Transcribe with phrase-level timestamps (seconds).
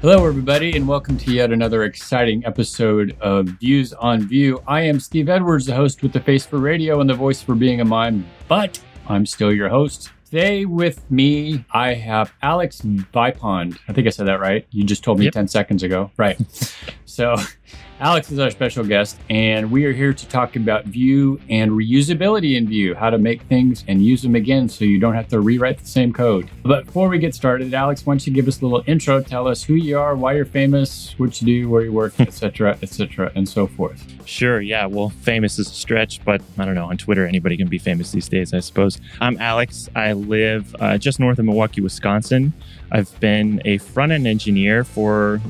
[0.00, 4.62] Hello, everybody, and welcome to yet another exciting episode of Views on Vue.
[4.66, 7.54] I am Steve Edwards, the host with the face for radio and the voice for
[7.56, 10.10] being a mime, but I'm still your host.
[10.24, 13.78] Today with me, I have Alex Vipond.
[13.88, 14.66] I think I said that right.
[14.70, 15.34] You just told me Yep.
[15.34, 16.10] 10 seconds ago.
[16.16, 16.38] Right.
[17.08, 17.36] so,
[18.00, 22.56] Alex is our special guest, and we are here to talk about Vue and reusability
[22.56, 25.40] in Vue, how to make things and use them again so you don't have to
[25.40, 26.48] rewrite the same code.
[26.62, 29.20] But before we get started, Alex, why don't you give us a little intro?
[29.20, 32.78] Tell us who you are, why you're famous, what you do, where you work, etc.,
[32.82, 34.04] etc., and so forth.
[34.24, 34.86] Sure, yeah.
[34.86, 36.90] Well, famous is a stretch, but I don't know.
[36.90, 39.00] On Twitter, anybody can be famous these days, I suppose.
[39.20, 39.88] I'm Alex.
[39.96, 42.52] I live uh, just north of Milwaukee, Wisconsin.
[42.90, 45.40] I've been a front end engineer for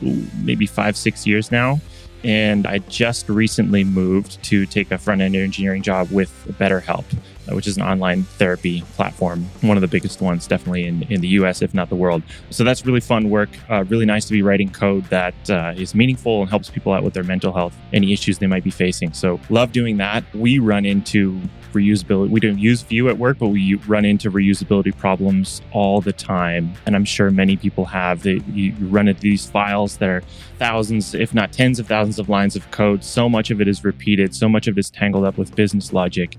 [0.43, 1.81] maybe five, six years now.
[2.25, 7.05] And I just recently moved to take a front end engineering job with BetterHelp,
[7.53, 11.29] which is an online therapy platform, one of the biggest ones, definitely in, in the
[11.29, 12.23] US, if not the world.
[12.51, 13.51] So that's really fun work.
[13.71, 17.03] Uh, really nice to be writing code that uh, is meaningful and helps people out
[17.03, 19.13] with their mental health, any issues they might be facing.
[19.13, 20.25] So love doing that.
[20.35, 21.41] We run into
[21.73, 22.31] reusability.
[22.31, 26.73] We don't use Vue at work, but we run into reusability problems all the time.
[26.87, 28.23] And I'm sure many people have.
[28.23, 30.23] They, you run into these files that are
[30.59, 33.05] thousands, if not tens of thousands of lines of code.
[33.05, 35.93] So much of it is repeated, so much of it is tangled up with business
[35.93, 36.37] logic.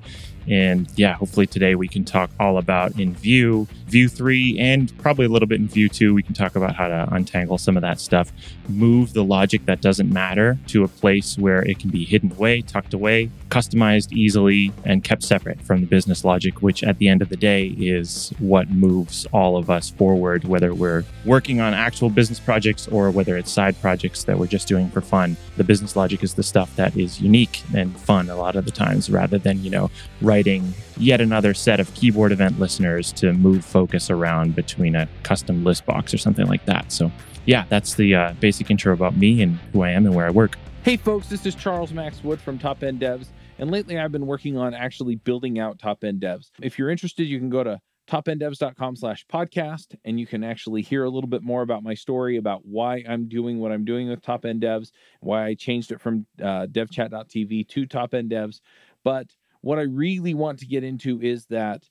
[0.49, 5.25] And yeah, hopefully today we can talk all about in Vue, Vue 3, and probably
[5.25, 6.13] a little bit in Vue 2.
[6.13, 8.31] We can talk about how to untangle some of that stuff,
[8.67, 12.61] move the logic that doesn't matter to a place where it can be hidden away,
[12.61, 17.21] tucked away, customized easily, and kept separate from the business logic, which at the end
[17.21, 22.09] of the day is what moves all of us forward, whether we're working on actual
[22.09, 25.37] business projects or whether it's side projects that we're just doing for fun.
[25.57, 28.71] The business logic is the stuff that is unique and fun a lot of the
[28.71, 29.91] times rather than, you know,
[30.39, 35.65] writing yet another set of keyboard event listeners to move focus around between a custom
[35.65, 36.93] list box or something like that.
[36.93, 37.11] So,
[37.45, 40.29] yeah, that's the uh, basic intro about me and who I am and where I
[40.29, 40.57] work.
[40.83, 44.27] Hey folks, this is Charles Max Wood from Top End Devs, and lately I've been
[44.27, 46.51] working on actually building out Top End Devs.
[46.61, 51.03] If you're interested, you can go to topenddevs.com slash podcast and you can actually hear
[51.03, 54.21] a little bit more about my story about why I'm doing what I'm doing with
[54.21, 58.61] Top End Devs, why I changed it from uh, devchat.tv to Top End Devs.
[59.03, 59.27] But
[59.61, 61.83] what I really want to get into is that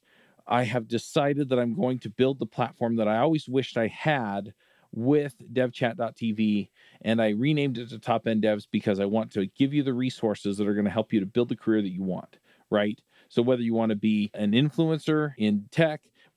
[0.46, 3.88] I have decided that I'm going to build the platform that I always wished I
[3.88, 4.54] had
[4.92, 6.70] with devchat.tv
[7.02, 9.92] and I renamed it to Top End Devs because I want to give you the
[9.92, 12.38] resources that are going to help you to build the career that you want,
[12.70, 12.98] right?
[13.28, 16.00] So whether you want to be an influencer in tech,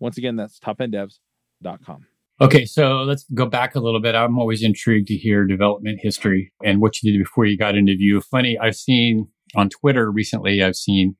[0.00, 2.06] Once again, that's topenddevs.com.
[2.42, 4.14] Okay, so let's go back a little bit.
[4.14, 7.94] I'm always intrigued to hear development history and what you did before you got into
[7.94, 8.22] Vue.
[8.22, 11.16] Funny, I've seen on Twitter recently, I've seen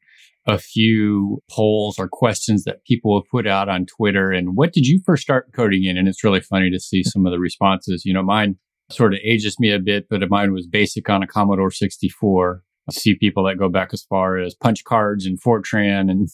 [0.47, 4.31] a few polls or questions that people have put out on Twitter.
[4.31, 5.99] And what did you first start coding in?
[5.99, 8.05] And it's really funny to see some of the responses.
[8.07, 8.57] You know, mine
[8.91, 12.63] sort of ages me a bit, but mine was basic on a Commodore 64.
[12.89, 16.29] I see people that go back as far as punch cards and Fortran and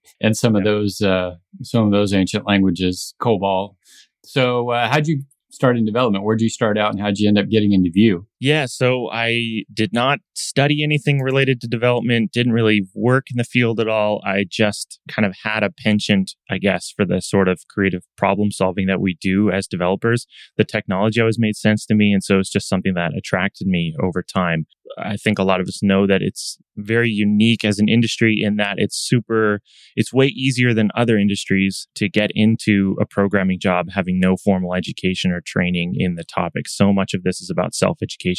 [0.20, 3.76] and some of those uh, some of those ancient languages, COBOL.
[4.24, 6.24] So, uh, how'd you start in development?
[6.24, 8.26] Where'd you start out, and how'd you end up getting into Vue?
[8.42, 13.44] Yeah, so I did not study anything related to development, didn't really work in the
[13.44, 14.22] field at all.
[14.24, 18.50] I just kind of had a penchant, I guess, for the sort of creative problem
[18.50, 20.26] solving that we do as developers.
[20.56, 22.14] The technology always made sense to me.
[22.14, 24.64] And so it's just something that attracted me over time.
[24.98, 28.56] I think a lot of us know that it's very unique as an industry in
[28.56, 29.60] that it's super,
[29.94, 34.74] it's way easier than other industries to get into a programming job having no formal
[34.74, 36.66] education or training in the topic.
[36.68, 38.29] So much of this is about self education.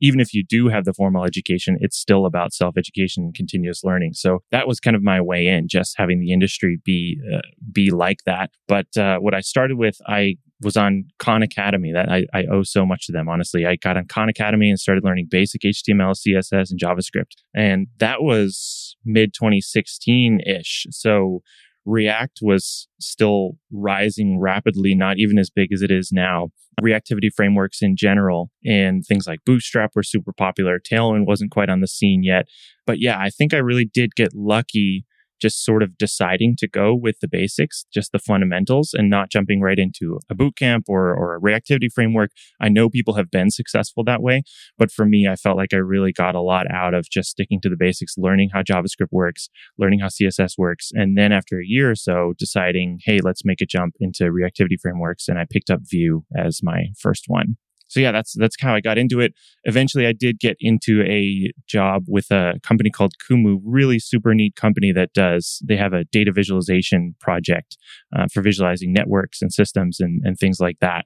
[0.00, 3.82] Even if you do have the formal education, it's still about self education and continuous
[3.84, 4.12] learning.
[4.14, 7.40] So that was kind of my way in, just having the industry be uh,
[7.72, 8.50] be like that.
[8.68, 11.92] But uh, what I started with, I was on Khan Academy.
[11.92, 13.28] That I, I owe so much to them.
[13.28, 17.86] Honestly, I got on Khan Academy and started learning basic HTML, CSS, and JavaScript, and
[17.98, 20.86] that was mid 2016 ish.
[20.90, 21.42] So
[21.86, 26.48] React was still rising rapidly, not even as big as it is now.
[26.82, 30.80] Reactivity frameworks in general and things like Bootstrap were super popular.
[30.80, 32.46] Tailwind wasn't quite on the scene yet.
[32.86, 35.04] But yeah, I think I really did get lucky
[35.40, 39.60] just sort of deciding to go with the basics, just the fundamentals, and not jumping
[39.60, 42.30] right into a boot camp or, or a reactivity framework.
[42.60, 44.42] I know people have been successful that way,
[44.78, 47.60] but for me, I felt like I really got a lot out of just sticking
[47.62, 49.48] to the basics, learning how JavaScript works,
[49.78, 50.90] learning how CSS works.
[50.92, 54.80] And then after a year or so, deciding, hey, let's make a jump into reactivity
[54.80, 55.28] frameworks.
[55.28, 57.56] And I picked up Vue as my first one
[57.94, 59.34] so yeah, that's that's how I got into it.
[59.62, 64.56] Eventually, I did get into a job with a company called Kumu, really super neat
[64.56, 65.62] company that does.
[65.64, 67.76] They have a data visualization project
[68.16, 71.04] uh, for visualizing networks and systems and, and things like that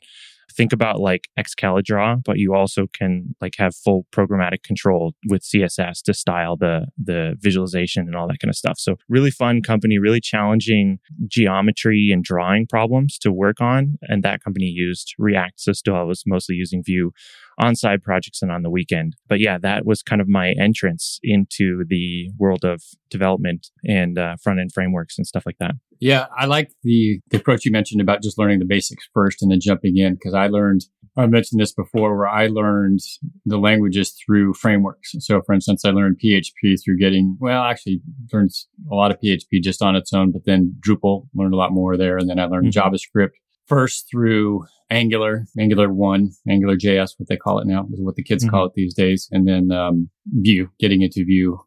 [0.59, 6.03] think about like Excalidraw, but you also can like have full programmatic control with CSS
[6.03, 8.77] to style the the visualization and all that kind of stuff.
[8.79, 13.99] So really fun company, really challenging geometry and drawing problems to work on.
[14.03, 15.61] And that company used React.
[15.61, 17.13] So still I was mostly using Vue
[17.59, 19.15] on side projects and on the weekend.
[19.29, 24.37] But yeah, that was kind of my entrance into the world of development and uh,
[24.43, 25.73] front end frameworks and stuff like that.
[26.01, 29.51] Yeah, I like the, the approach you mentioned about just learning the basics first and
[29.51, 30.83] then jumping in because I learned,
[31.17, 33.01] I mentioned this before, where I learned
[33.45, 35.13] the languages through frameworks.
[35.19, 38.01] So, for instance, I learned PHP through getting, well, actually
[38.33, 38.51] learned
[38.91, 41.97] a lot of PHP just on its own, but then Drupal learned a lot more
[41.97, 42.17] there.
[42.17, 42.95] And then I learned mm-hmm.
[42.95, 43.31] JavaScript
[43.69, 48.23] first through Angular, Angular 1, Angular JS, what they call it now, is what the
[48.23, 48.51] kids mm-hmm.
[48.51, 49.29] call it these days.
[49.31, 51.61] And then um, Vue, getting into Vue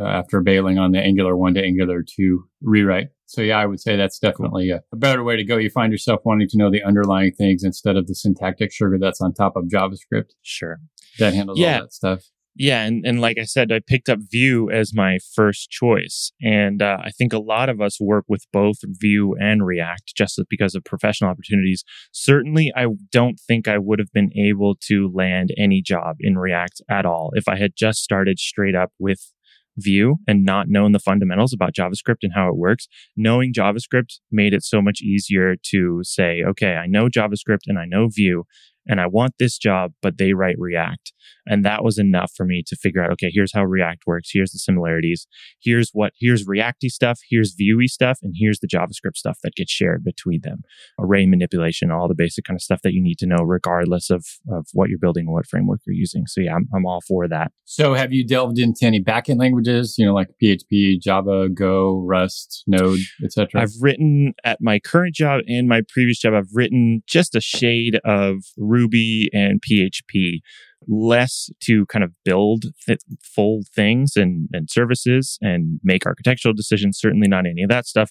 [0.00, 3.08] uh, after bailing on the Angular 1 to Angular 2 rewrite.
[3.26, 5.58] So yeah, I would say that's definitely a, a, better way to go.
[5.58, 9.20] You find yourself wanting to know the underlying things instead of the syntactic sugar that's
[9.20, 10.30] on top of JavaScript.
[10.42, 10.78] Sure.
[11.18, 11.74] That handles yeah.
[11.74, 12.22] all that stuff.
[12.60, 16.32] Yeah, and, and like I said, I picked up Vue as my first choice.
[16.42, 20.40] And uh, I think a lot of us work with both Vue and React just
[20.50, 21.84] because of professional opportunities.
[22.10, 26.82] Certainly, I don't think I would have been able to land any job in React
[26.90, 29.32] at all if I had just started straight up with
[29.76, 32.88] Vue and not known the fundamentals about JavaScript and how it works.
[33.16, 37.84] Knowing JavaScript made it so much easier to say, okay, I know JavaScript and I
[37.84, 38.44] know Vue
[38.88, 41.12] and I want this job, but they write React.
[41.46, 44.30] And that was enough for me to figure out, okay, here's how React works.
[44.32, 45.26] Here's the similarities.
[45.60, 47.20] Here's what, here's Reacty stuff.
[47.28, 48.18] Here's Vue stuff.
[48.22, 50.62] And here's the JavaScript stuff that gets shared between them.
[50.98, 54.26] Array manipulation, all the basic kind of stuff that you need to know regardless of,
[54.50, 56.26] of what you're building or what framework you're using.
[56.26, 57.52] So yeah, I'm, I'm all for that.
[57.64, 62.64] So have you delved into any backend languages, you know, like PHP, Java, Go, Rust,
[62.66, 63.62] Node, etc.?
[63.62, 68.00] I've written at my current job and my previous job, I've written just a shade
[68.04, 68.77] of Ruby
[69.32, 70.40] and PHP
[70.86, 72.66] less to kind of build
[73.22, 76.98] full things and, and services and make architectural decisions.
[76.98, 78.10] Certainly not any of that stuff,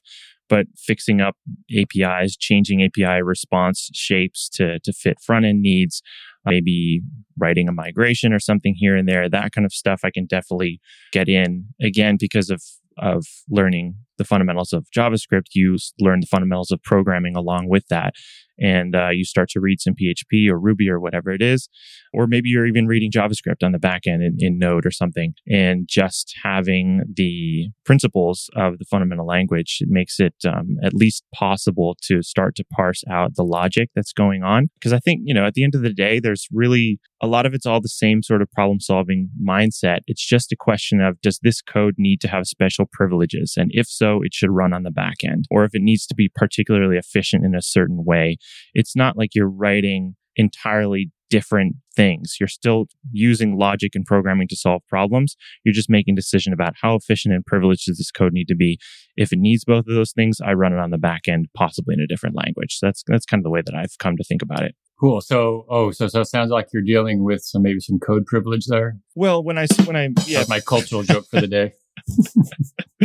[0.49, 1.35] but fixing up
[1.75, 6.01] APIs, changing API response shapes to, to fit front end needs,
[6.45, 7.01] maybe
[7.37, 10.79] writing a migration or something here and there, that kind of stuff I can definitely
[11.11, 12.61] get in again because of
[12.99, 18.13] of learning the fundamentals of JavaScript, you learn the fundamentals of programming along with that
[18.59, 21.69] and uh, you start to read some PHP or Ruby or whatever it is,
[22.13, 25.33] or maybe you're even reading JavaScript on the back end in, in Node or something,
[25.49, 31.23] and just having the principles of the fundamental language it makes it um, at least
[31.33, 34.69] possible to start to parse out the logic that's going on.
[34.79, 37.45] Because I think you know at the end of the day, there's really a lot
[37.45, 39.99] of it's all the same sort of problem solving mindset.
[40.07, 43.87] It's just a question of does this code need to have special privileges, and if
[43.87, 46.97] so, it should run on the back end, or if it needs to be particularly
[46.97, 48.37] efficient in a certain way
[48.73, 52.35] it's not like you're writing entirely different things.
[52.39, 55.35] You're still using logic and programming to solve problems.
[55.65, 58.55] You're just making a decision about how efficient and privileged does this code need to
[58.55, 58.79] be.
[59.17, 61.95] If it needs both of those things, I run it on the back end, possibly
[61.95, 62.77] in a different language.
[62.77, 64.75] So that's that's kind of the way that I've come to think about it.
[64.99, 65.21] Cool.
[65.21, 68.67] So, oh, so so it sounds like you're dealing with some maybe some code privilege
[68.67, 68.97] there.
[69.15, 71.73] Well, when I when I yeah, That's my cultural joke for the day.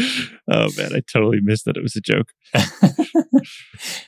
[0.49, 2.33] oh man, I totally missed that it was a joke.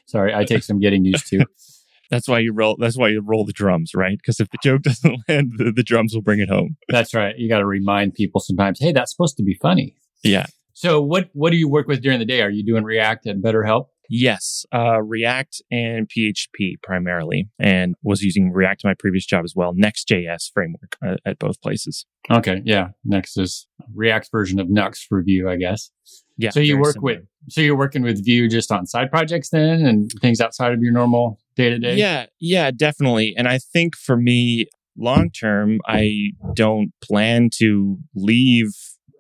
[0.07, 1.45] Sorry, I take some getting used to.
[2.11, 2.77] That's why you roll.
[2.79, 4.17] That's why you roll the drums, right?
[4.19, 6.77] Because if the joke doesn't land, the, the drums will bring it home.
[6.89, 7.35] That's right.
[7.37, 8.79] You got to remind people sometimes.
[8.79, 9.97] Hey, that's supposed to be funny.
[10.23, 10.47] Yeah.
[10.75, 12.43] So, what what do you work with during the day?
[12.43, 13.87] Are you doing React and BetterHelp?
[14.09, 19.55] Yes, uh, React and PHP primarily, and was using React in my previous job as
[19.57, 19.73] well.
[19.75, 22.07] Next.js framework uh, at both places.
[22.31, 25.91] Okay, yeah, Next is React version of Nuxt for Vue, I guess.
[26.37, 26.51] Yeah.
[26.51, 27.15] So you work similar.
[27.17, 30.81] with so you're working with Vue just on side projects then, and things outside of
[30.81, 31.97] your normal day to day.
[31.97, 33.35] Yeah, yeah, definitely.
[33.37, 38.73] And I think for me, long term, I don't plan to leave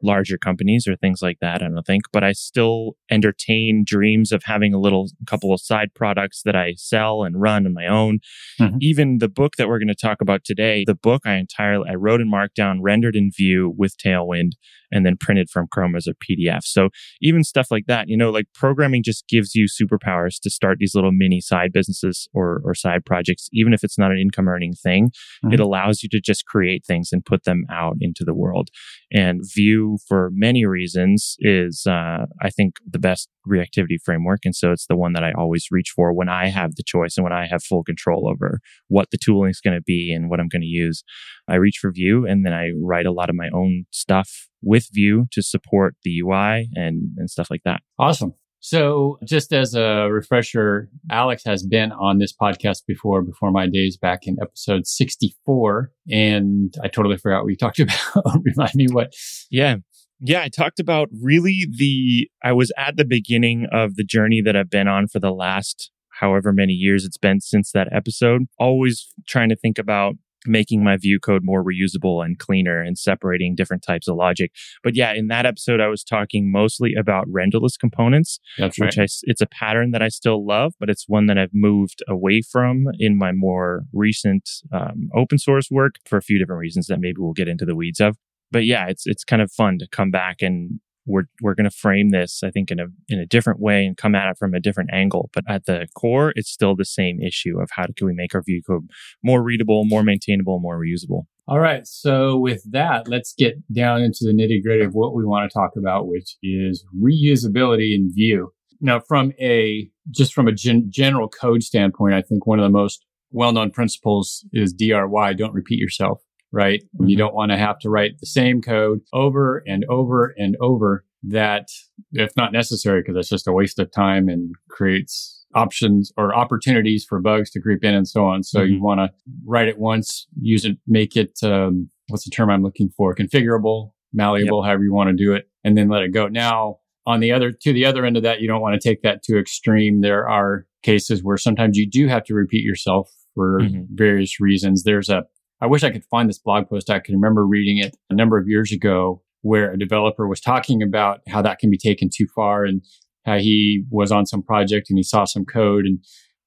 [0.04, 1.62] larger companies or things like that.
[1.62, 5.94] I don't think, but I still entertain dreams of having a little couple of side
[5.94, 8.20] products that I sell and run on my own.
[8.60, 8.76] Mm-hmm.
[8.80, 11.94] Even the book that we're going to talk about today, the book I entirely I
[11.94, 14.52] wrote in Markdown, rendered in Vue with Tailwind,
[14.94, 16.62] and then printed from Chrome as a PDF.
[16.62, 16.88] So
[17.20, 20.94] even stuff like that, you know, like programming just gives you superpowers to start these
[20.94, 23.48] little mini side businesses or, or side projects.
[23.52, 25.52] Even if it's not an income earning thing, mm-hmm.
[25.52, 28.68] it allows you to just create things and put them out into the world.
[29.12, 34.40] And Vue, for many reasons, is, uh, I think, the best reactivity framework.
[34.44, 37.16] And so it's the one that I always reach for when I have the choice
[37.16, 40.30] and when I have full control over what the tooling is going to be and
[40.30, 41.02] what I'm going to use.
[41.48, 44.88] I reach for Vue and then I write a lot of my own stuff with
[44.92, 47.82] Vue to support the UI and, and stuff like that.
[47.98, 48.34] Awesome.
[48.60, 53.98] So, just as a refresher, Alex has been on this podcast before, before my days
[53.98, 55.92] back in episode 64.
[56.10, 58.24] And I totally forgot what we talked about.
[58.42, 59.12] Remind me what.
[59.50, 59.76] Yeah.
[60.18, 64.56] Yeah, I talked about really the, I was at the beginning of the journey that
[64.56, 69.12] I've been on for the last however many years it's been since that episode, always
[69.26, 70.14] trying to think about
[70.46, 74.52] making my Vue code more reusable and cleaner and separating different types of logic.
[74.82, 79.06] But yeah, in that episode, I was talking mostly about renderless components, That's which I,
[79.22, 82.86] it's a pattern that I still love, but it's one that I've moved away from
[82.98, 87.16] in my more recent um, open source work for a few different reasons that maybe
[87.18, 88.16] we'll get into the weeds of.
[88.50, 91.76] But yeah, it's it's kind of fun to come back and we're we're going to
[91.76, 94.54] frame this i think in a in a different way and come at it from
[94.54, 95.30] a different angle.
[95.32, 98.42] But at the core it's still the same issue of how can we make our
[98.42, 98.88] Vue code
[99.22, 101.24] more readable more maintainable more reusable.
[101.46, 101.86] All right.
[101.86, 105.54] So with that let's get down into the nitty gritty of what we want to
[105.54, 108.50] talk about which is reusability in Vue.
[108.80, 112.70] Now from a just from a gen- general code standpoint i think one of the
[112.70, 116.20] most well-known principles is dry don't repeat yourself
[116.54, 116.82] right?
[116.82, 117.08] Mm-hmm.
[117.08, 121.04] You don't want to have to write the same code over and over and over
[121.24, 121.68] that
[122.12, 127.04] if not necessary, because it's just a waste of time and creates options or opportunities
[127.08, 128.42] for bugs to creep in and so on.
[128.42, 128.74] So mm-hmm.
[128.74, 129.10] you want to
[129.44, 133.14] write it once, use it, make it, um, what's the term I'm looking for?
[133.14, 134.68] Configurable, malleable, yep.
[134.68, 136.28] however you want to do it, and then let it go.
[136.28, 139.02] Now, on the other, to the other end of that, you don't want to take
[139.02, 140.00] that to extreme.
[140.00, 143.82] There are cases where sometimes you do have to repeat yourself for mm-hmm.
[143.90, 144.82] various reasons.
[144.82, 145.24] There's a
[145.64, 146.90] I wish I could find this blog post.
[146.90, 150.82] I can remember reading it a number of years ago where a developer was talking
[150.82, 152.82] about how that can be taken too far and
[153.24, 156.04] how he was on some project and he saw some code and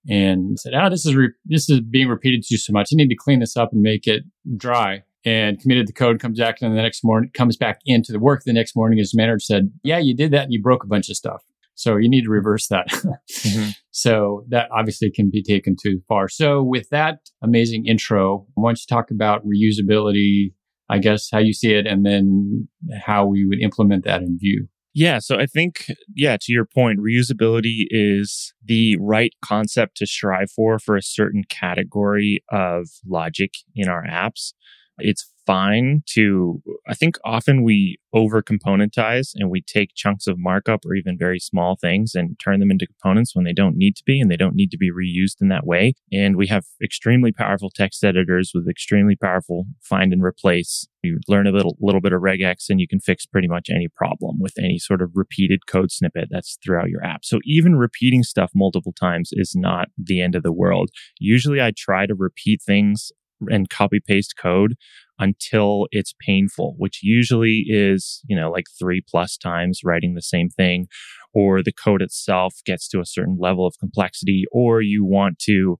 [0.07, 2.91] and said, "Oh, this is re- this is being repeated too so much.
[2.91, 4.21] You need to clean this up and make it
[4.55, 8.19] dry." And committed the code, comes back and the next morning comes back into the
[8.19, 8.99] work the next morning.
[8.99, 11.43] His manager said, "Yeah, you did that and you broke a bunch of stuff."
[11.77, 12.87] So you need to reverse that.
[12.89, 13.69] mm-hmm.
[13.91, 16.29] So that obviously can be taken too far.
[16.29, 20.53] So with that amazing intro, why don't you talk about reusability,
[20.87, 22.67] I guess how you see it, and then
[23.03, 24.67] how we would implement that in Vue.
[24.93, 30.51] Yeah, so I think, yeah, to your point, reusability is the right concept to strive
[30.51, 34.53] for for a certain category of logic in our apps.
[34.99, 40.85] It's fine to, I think often we over componentize and we take chunks of markup
[40.85, 44.03] or even very small things and turn them into components when they don't need to
[44.05, 45.93] be and they don't need to be reused in that way.
[46.11, 50.87] And we have extremely powerful text editors with extremely powerful find and replace.
[51.03, 53.87] You learn a little, little bit of regex and you can fix pretty much any
[53.87, 57.23] problem with any sort of repeated code snippet that's throughout your app.
[57.23, 60.89] So even repeating stuff multiple times is not the end of the world.
[61.19, 63.11] Usually I try to repeat things
[63.49, 64.75] and copy paste code
[65.19, 70.49] until it's painful, which usually is, you know, like three plus times writing the same
[70.49, 70.87] thing,
[71.33, 75.77] or the code itself gets to a certain level of complexity, or you want to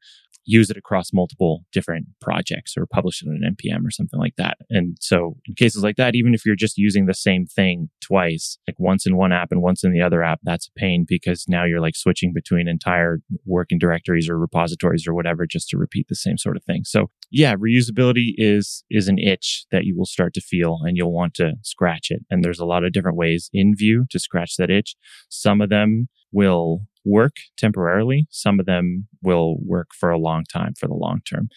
[0.47, 4.35] use it across multiple different projects or publish it on an npm or something like
[4.37, 4.57] that.
[4.69, 8.57] And so in cases like that even if you're just using the same thing twice
[8.67, 11.45] like once in one app and once in the other app that's a pain because
[11.49, 16.07] now you're like switching between entire working directories or repositories or whatever just to repeat
[16.07, 16.83] the same sort of thing.
[16.85, 21.13] So yeah reusability is is an itch that you will start to feel and you'll
[21.13, 24.55] want to scratch it and there's a lot of different ways in Vue to scratch
[24.57, 24.95] that itch
[25.29, 28.27] some of them will work temporarily.
[28.29, 31.49] Some of them will work for a long time for the long term.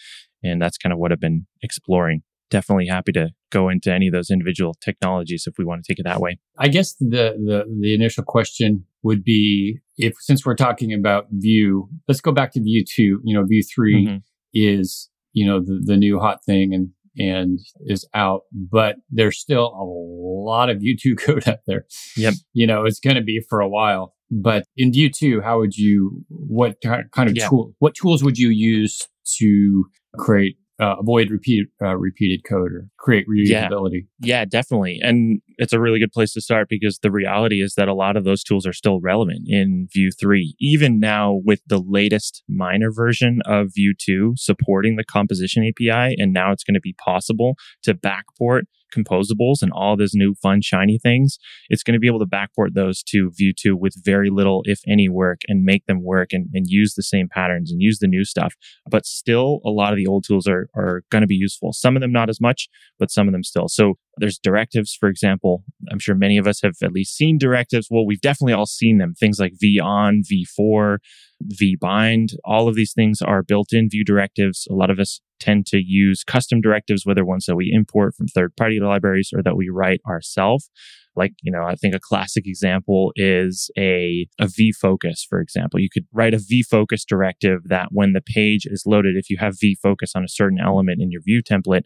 [0.43, 2.23] And that's kind of what I've been exploring.
[2.51, 5.99] Definitely happy to go into any of those individual technologies if we want to take
[5.99, 6.39] it that way.
[6.59, 11.89] I guess the, the, the initial question would be if, since we're talking about Vue,
[12.09, 13.21] let's go back to Vue 2.
[13.25, 14.17] You know, Vue 3 mm-hmm.
[14.55, 19.67] is, you know, the, the new hot thing and, and is out, but there's still
[19.67, 21.87] a lot of Vue 2 code out there.
[22.17, 22.35] Yep.
[22.53, 24.15] You know, it's going to be for a while.
[24.31, 27.49] But in Vue 2, how would you, what kind of yeah.
[27.49, 29.09] tool, what tools would you use
[29.39, 29.85] to
[30.19, 34.07] create uh, avoid repeat uh, repeated code or create reusability.
[34.19, 34.39] Yeah.
[34.39, 34.99] yeah, definitely.
[35.03, 38.17] And it's a really good place to start because the reality is that a lot
[38.17, 40.57] of those tools are still relevant in Vue 3.
[40.59, 46.33] Even now with the latest minor version of Vue 2 supporting the composition API, and
[46.33, 50.99] now it's going to be possible to backport composables and all those new fun shiny
[50.99, 51.39] things,
[51.69, 54.81] it's going to be able to backport those to Vue 2 with very little, if
[54.87, 58.09] any, work and make them work and, and use the same patterns and use the
[58.09, 58.55] new stuff.
[58.89, 61.73] But still, a lot of the old tools are, are going to be useful.
[61.73, 63.69] Some of them not as much, but some of them still.
[63.69, 65.65] So there's directives, for example.
[65.91, 67.89] I'm sure many of us have at least seen directives.
[67.91, 69.15] Well, we've definitely all seen them.
[69.15, 71.01] Things like v-on, v-for,
[71.43, 72.31] v-bind.
[72.45, 74.67] All of these things are built in Vue directives.
[74.71, 78.29] A lot of us tend to use custom directives, whether ones that we import from
[78.29, 80.71] third party libraries or that we write ourselves.
[81.17, 85.81] Like, you know, I think a classic example is a, a V focus, for example.
[85.81, 89.39] You could write a V focus directive that when the page is loaded, if you
[89.39, 91.83] have V focus on a certain element in your Vue template,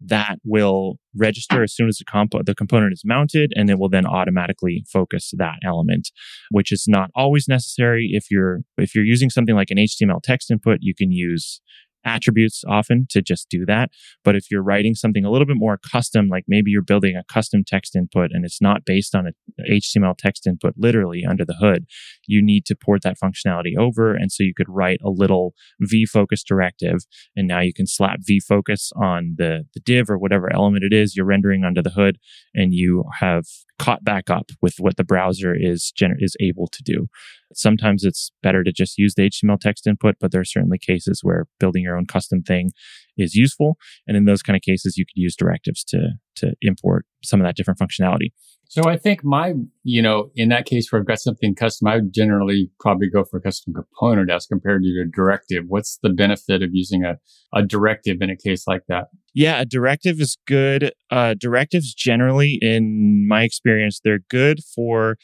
[0.00, 3.88] that will register as soon as the, comp- the component is mounted and it will
[3.88, 6.10] then automatically focus that element
[6.50, 10.50] which is not always necessary if you're if you're using something like an html text
[10.50, 11.60] input you can use
[12.04, 13.90] attributes often to just do that.
[14.24, 17.24] But if you're writing something a little bit more custom, like maybe you're building a
[17.32, 19.32] custom text input and it's not based on a
[19.70, 21.86] HTML text input literally under the hood,
[22.28, 24.14] you need to port that functionality over.
[24.14, 26.98] And so you could write a little vFocus directive
[27.34, 31.16] and now you can slap vFocus on the, the div or whatever element it is
[31.16, 32.18] you're rendering under the hood
[32.54, 33.44] and you have
[33.78, 37.06] caught back up with what the browser is gener- is able to do.
[37.54, 41.20] Sometimes it's better to just use the HTML text input, but there are certainly cases
[41.22, 42.70] where building your own custom thing
[43.16, 43.76] is useful.
[44.06, 47.46] And in those kind of cases, you could use directives to, to import some of
[47.46, 48.30] that different functionality.
[48.70, 51.96] So I think my, you know, in that case where I've got something custom, I
[51.96, 55.64] would generally probably go for a custom component as compared to a directive.
[55.68, 57.16] What's the benefit of using a,
[57.54, 59.06] a directive in a case like that?
[59.34, 60.92] Yeah, a directive is good.
[61.10, 65.16] Uh, directives generally, in my experience, they're good for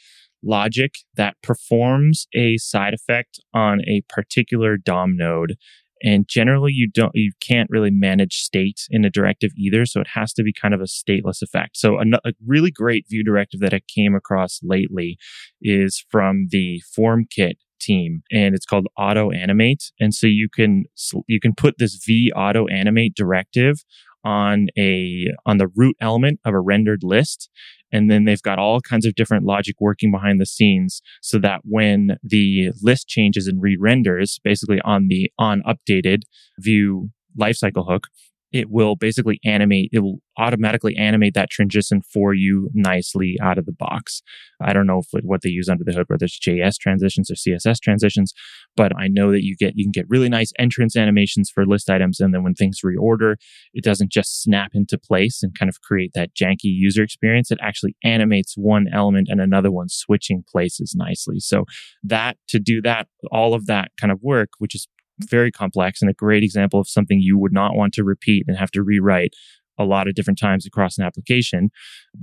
[0.43, 5.55] logic that performs a side effect on a particular DOM node.
[6.03, 9.85] And generally you don't, you can't really manage state in a directive either.
[9.85, 11.77] So it has to be kind of a stateless effect.
[11.77, 15.17] So a, a really great Vue directive that I came across lately
[15.61, 20.85] is from the FormKit team and it's called auto animate and so you can
[21.27, 23.83] you can put this v auto animate directive
[24.23, 27.49] on a on the root element of a rendered list
[27.95, 31.61] and then they've got all kinds of different logic working behind the scenes so that
[31.63, 36.23] when the list changes and re-renders basically on the on updated
[36.59, 38.07] Vue lifecycle hook
[38.55, 43.65] it will basically animate, it will automatically animate that transition for you nicely out of
[43.65, 44.21] the box.
[44.61, 47.33] I don't know if, what they use under the hood, whether it's JS transitions or
[47.33, 48.33] CSS transitions,
[48.77, 51.89] but I know that you get, you can get really nice entrance animations for list
[51.89, 52.21] items.
[52.21, 53.35] And then when things reorder,
[53.73, 57.51] it doesn't just snap into place and kind of create that janky user experience.
[57.51, 61.39] It actually animates one element and another one switching places nicely.
[61.39, 61.65] So
[62.03, 64.87] that to do that, all of that kind of work, which is
[65.19, 68.57] very complex and a great example of something you would not want to repeat and
[68.57, 69.33] have to rewrite
[69.77, 71.69] a lot of different times across an application.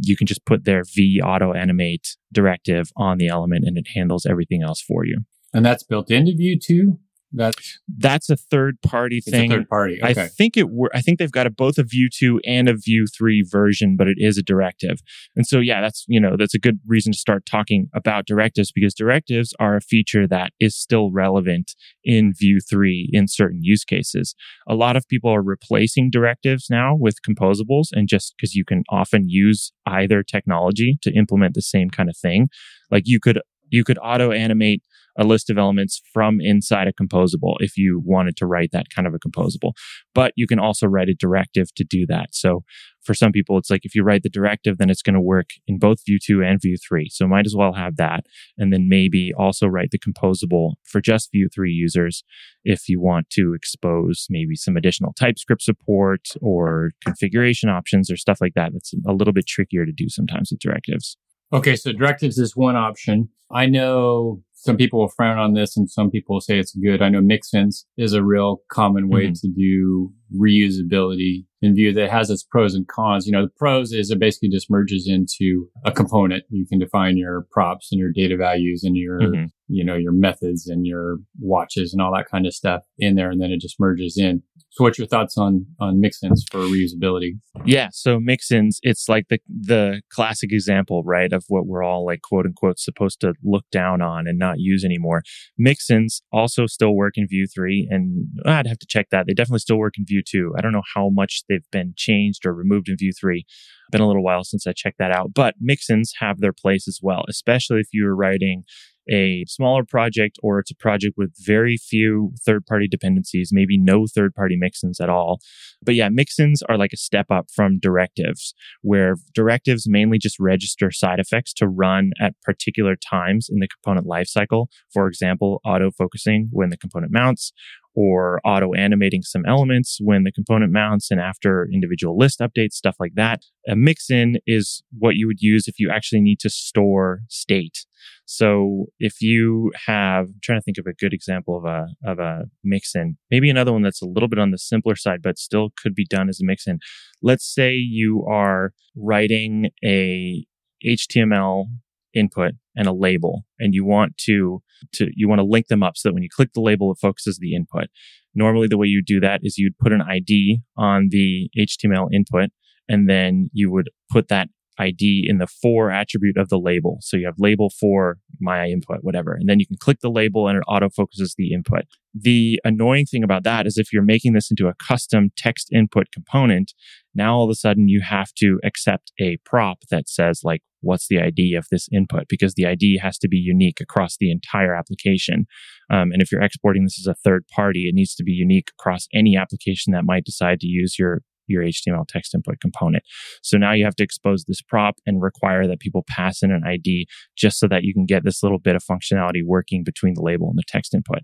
[0.00, 4.26] You can just put their v auto animate directive on the element and it handles
[4.26, 5.18] everything else for you.
[5.52, 6.98] And that's built into Vue 2?
[7.32, 9.50] That's that's a third party thing.
[9.50, 9.98] third party.
[10.02, 10.22] Okay.
[10.22, 10.66] I think it.
[10.94, 14.08] I think they've got a, both a Vue two and a Vue three version, but
[14.08, 15.00] it is a directive.
[15.34, 18.72] And so, yeah, that's you know that's a good reason to start talking about directives
[18.72, 23.84] because directives are a feature that is still relevant in Vue three in certain use
[23.84, 24.34] cases.
[24.68, 28.82] A lot of people are replacing directives now with composables, and just because you can
[28.90, 32.48] often use either technology to implement the same kind of thing,
[32.90, 33.40] like you could
[33.72, 34.82] you could auto animate
[35.18, 39.06] a list of elements from inside a composable if you wanted to write that kind
[39.06, 39.72] of a composable.
[40.14, 42.34] But you can also write a directive to do that.
[42.34, 42.64] So
[43.04, 45.50] for some people, it's like if you write the directive, then it's going to work
[45.66, 47.08] in both Vue 2 and Vue 3.
[47.10, 48.24] So might as well have that.
[48.56, 52.22] And then maybe also write the composable for just Vue 3 users
[52.64, 58.38] if you want to expose maybe some additional TypeScript support or configuration options or stuff
[58.40, 58.72] like that.
[58.72, 61.16] That's a little bit trickier to do sometimes with directives.
[61.52, 63.28] Okay, so directives is one option.
[63.50, 67.02] I know some people will frown on this and some people will say it's good.
[67.02, 69.32] I know mixins is a real common way mm-hmm.
[69.32, 73.26] to do reusability in Vue that has its pros and cons.
[73.26, 76.44] You know, the pros is it basically just merges into a component.
[76.50, 79.44] You can define your props and your data values and your, mm-hmm.
[79.68, 83.30] you know, your methods and your watches and all that kind of stuff in there.
[83.30, 84.42] And then it just merges in.
[84.72, 87.32] So what's your thoughts on on mixins for reusability?
[87.66, 92.22] Yeah, so mixins, it's like the the classic example, right, of what we're all like
[92.22, 95.22] quote unquote supposed to look down on and not use anymore.
[95.60, 99.26] Mixins also still work in Vue 3 and I'd have to check that.
[99.26, 100.54] They definitely still work in Vue 2.
[100.56, 103.44] I don't know how much they've been changed or removed in Vue 3.
[103.90, 107.00] Been a little while since I checked that out, but mixins have their place as
[107.02, 108.64] well, especially if you're writing
[109.10, 114.06] a smaller project or it's a project with very few third party dependencies, maybe no
[114.06, 115.40] third party mixins at all.
[115.82, 120.90] But yeah, mixins are like a step up from directives, where directives mainly just register
[120.90, 124.66] side effects to run at particular times in the component lifecycle.
[124.92, 127.52] For example, auto focusing when the component mounts,
[127.94, 132.96] or auto animating some elements when the component mounts and after individual list updates, stuff
[132.98, 133.42] like that.
[133.68, 137.84] A mixin is what you would use if you actually need to store state.
[138.24, 142.18] So if you have, I'm trying to think of a good example of a, of
[142.18, 145.70] a mixin, maybe another one that's a little bit on the simpler side, but still
[145.80, 146.78] could be done as a mixin.
[147.22, 150.44] Let's say you are writing a
[150.84, 151.66] HTML
[152.14, 155.96] input and a label and you want to to you want to link them up
[155.96, 157.88] so that when you click the label it focuses the input.
[158.34, 162.50] Normally the way you do that is you'd put an id on the html input
[162.88, 166.98] and then you would put that ID in the for attribute of the label.
[167.00, 169.32] So you have label for my input, whatever.
[169.34, 171.84] And then you can click the label and it auto focuses the input.
[172.14, 176.06] The annoying thing about that is if you're making this into a custom text input
[176.12, 176.72] component,
[177.14, 181.06] now all of a sudden you have to accept a prop that says like, what's
[181.08, 182.24] the ID of this input?
[182.28, 185.46] Because the ID has to be unique across the entire application.
[185.90, 188.70] Um, and if you're exporting this as a third party, it needs to be unique
[188.78, 193.04] across any application that might decide to use your your HTML text input component.
[193.42, 196.62] So now you have to expose this prop and require that people pass in an
[196.64, 200.22] ID just so that you can get this little bit of functionality working between the
[200.22, 201.20] label and the text input.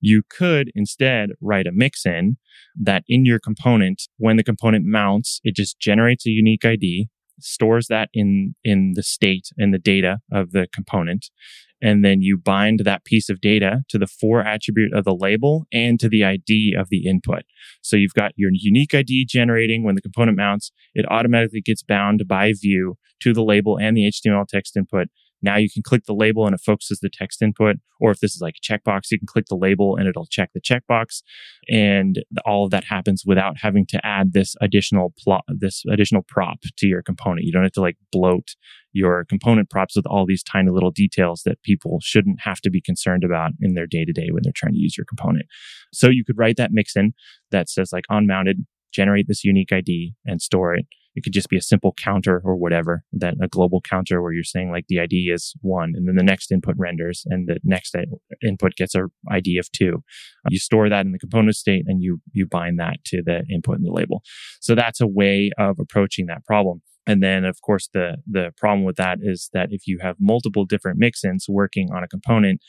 [0.00, 2.36] You could instead write a mixin
[2.80, 7.08] that in your component, when the component mounts, it just generates a unique ID
[7.40, 11.30] stores that in in the state and the data of the component
[11.82, 15.66] and then you bind that piece of data to the for attribute of the label
[15.72, 17.42] and to the ID of the input.
[17.82, 20.70] So you've got your unique ID generating when the component mounts.
[20.94, 25.08] It automatically gets bound by Vue to the label and the HTML text input.
[25.42, 27.76] Now you can click the label and it focuses the text input.
[28.00, 30.50] Or if this is like a checkbox, you can click the label and it'll check
[30.54, 31.22] the checkbox.
[31.68, 36.58] And all of that happens without having to add this additional plot, this additional prop
[36.76, 37.44] to your component.
[37.44, 38.54] You don't have to like bloat
[38.92, 42.80] your component props with all these tiny little details that people shouldn't have to be
[42.80, 45.46] concerned about in their day to day when they're trying to use your component.
[45.92, 47.14] So you could write that mixin
[47.50, 51.48] that says like on mounted, generate this unique ID and store it it could just
[51.48, 55.00] be a simple counter or whatever that a global counter where you're saying like the
[55.00, 57.94] ID is one and then the next input renders and the next
[58.42, 60.02] input gets a ID of two.
[60.46, 63.42] Uh, you store that in the component state and you, you bind that to the
[63.50, 64.22] input in the label.
[64.60, 66.82] So that's a way of approaching that problem.
[67.06, 70.64] And then, of course, the, the problem with that is that if you have multiple
[70.64, 72.60] different mixins working on a component,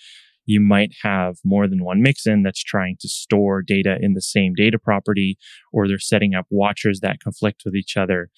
[0.46, 4.54] you might have more than one mixin that's trying to store data in the same
[4.56, 5.38] data property,
[5.72, 8.30] or they're setting up watchers that conflict with each other.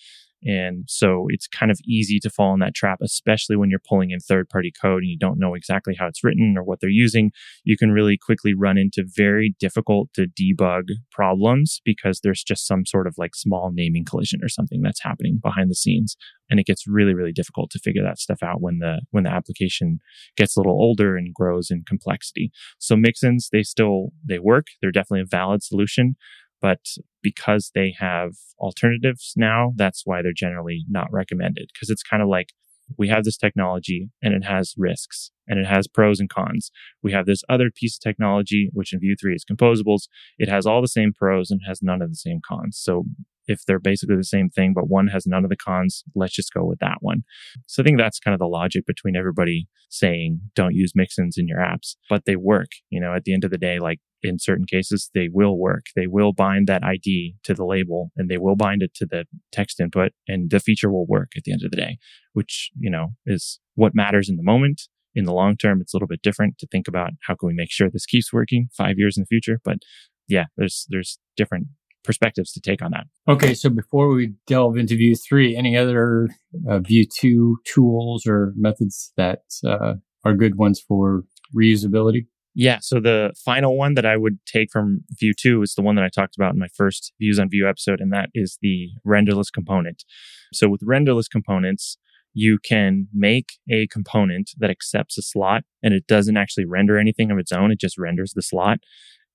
[0.43, 4.11] And so it's kind of easy to fall in that trap, especially when you're pulling
[4.11, 6.89] in third party code and you don't know exactly how it's written or what they're
[6.89, 7.31] using.
[7.63, 12.85] You can really quickly run into very difficult to debug problems because there's just some
[12.85, 16.15] sort of like small naming collision or something that's happening behind the scenes.
[16.49, 19.31] And it gets really, really difficult to figure that stuff out when the, when the
[19.31, 19.99] application
[20.37, 22.51] gets a little older and grows in complexity.
[22.77, 24.67] So mixins, they still, they work.
[24.79, 26.15] They're definitely a valid solution.
[26.65, 26.87] But
[27.21, 31.69] because they have alternatives now, that's why they're generally not recommended.
[31.71, 32.53] Because it's kind of like
[32.97, 36.71] we have this technology and it has risks and it has pros and cons.
[37.03, 40.07] We have this other piece of technology, which in Vue 3 is composables.
[40.39, 42.79] It has all the same pros and has none of the same cons.
[42.81, 43.03] So
[43.47, 46.53] if they're basically the same thing, but one has none of the cons, let's just
[46.53, 47.23] go with that one.
[47.67, 51.47] So I think that's kind of the logic between everybody saying don't use mixins in
[51.47, 52.69] your apps, but they work.
[52.89, 55.85] You know, at the end of the day, like in certain cases, they will work.
[55.95, 59.25] They will bind that ID to the label and they will bind it to the
[59.51, 61.97] text input and the feature will work at the end of the day,
[62.33, 64.83] which, you know, is what matters in the moment.
[65.13, 67.53] In the long term, it's a little bit different to think about how can we
[67.53, 69.61] make sure this keeps working five years in the future.
[69.63, 69.77] But
[70.27, 71.67] yeah, there's, there's different
[72.05, 73.05] perspectives to take on that.
[73.27, 76.29] Okay, so before we delve into Vue 3, any other
[76.69, 81.23] uh, Vue 2 tools or methods that uh, are good ones for
[81.55, 82.27] reusability?
[82.57, 82.79] Yeah.
[82.81, 86.05] So the final one that I would take from Vue 2 is the one that
[86.05, 89.51] I talked about in my first Views on Vue episode, and that is the renderless
[89.51, 90.05] component.
[90.53, 91.97] So with renderless components,
[92.33, 97.31] you can make a component that accepts a slot and it doesn't actually render anything
[97.31, 97.71] of its own.
[97.71, 98.79] It just renders the slot.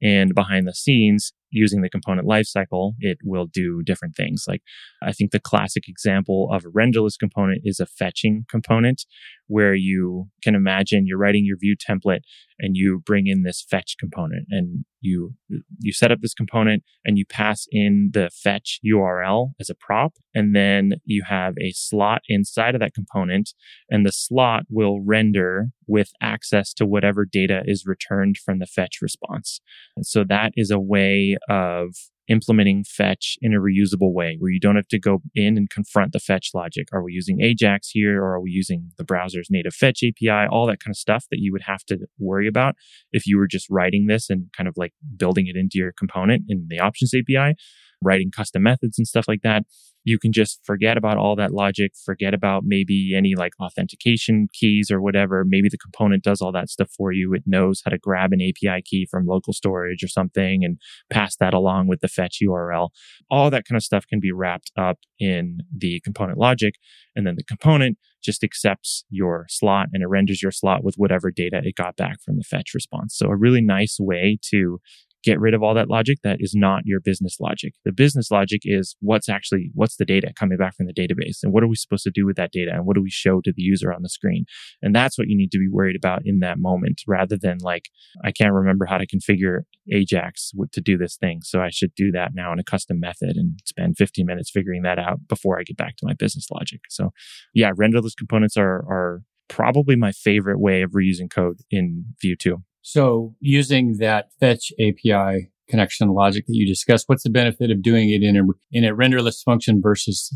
[0.03, 4.45] And behind the scenes, using the component lifecycle, it will do different things.
[4.47, 4.63] Like
[5.03, 9.05] I think the classic example of a renderless component is a fetching component
[9.47, 12.21] where you can imagine you're writing your Vue template
[12.61, 15.35] and you bring in this fetch component and you
[15.81, 20.15] you set up this component and you pass in the fetch URL as a prop
[20.35, 23.51] and then you have a slot inside of that component
[23.91, 28.99] and the slot will render with access to whatever data is returned from the fetch
[29.03, 29.61] response.
[29.97, 31.95] And so that is a way of
[32.29, 36.13] implementing fetch in a reusable way where you don't have to go in and confront
[36.13, 36.87] the fetch logic.
[36.93, 40.47] Are we using Ajax here or are we using the browser's native fetch API?
[40.49, 42.77] All that kind of stuff that you would have to worry about
[43.13, 46.45] if you were just writing this and kind of like building it into your component
[46.49, 47.57] in the options API,
[48.01, 49.65] writing custom methods and stuff like that
[50.05, 54.91] you can just forget about all that logic, forget about maybe any like authentication keys
[54.91, 55.45] or whatever.
[55.47, 57.35] Maybe the component does all that stuff for you.
[57.35, 60.79] It knows how to grab an API key from local storage or something and
[61.11, 62.89] pass that along with the fetch URL.
[63.31, 66.75] All that kind of stuff can be wrapped up in the component logic.
[67.15, 71.31] And then the component just accepts your slot and it renders your slot with whatever
[71.31, 73.17] data it got back from the fetch response.
[73.17, 74.81] So a really nice way to
[75.23, 77.75] get rid of all that logic that is not your business logic.
[77.85, 81.53] The business logic is what's actually, what's the data coming back from the database and
[81.53, 83.53] what are we supposed to do with that data and what do we show to
[83.53, 84.45] the user on the screen?
[84.83, 87.91] And that's what you need to be worried about in that moment rather than like,
[88.25, 89.61] I can't remember how to configure
[89.93, 91.41] Ajax to do this thing.
[91.43, 94.83] So I should do that now in a custom method and spend 15 minutes figuring
[94.83, 96.81] that out before I get back to my business logic.
[96.89, 97.11] So
[97.55, 102.63] yeah, renderless components are, are probably my favorite way of reusing code in Vue 2.
[102.83, 108.11] So using that fetch API connection logic that you discussed, what's the benefit of doing
[108.11, 110.31] it in a, in a renderless function versus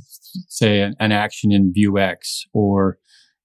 [0.48, 2.98] say an, an action in Vuex or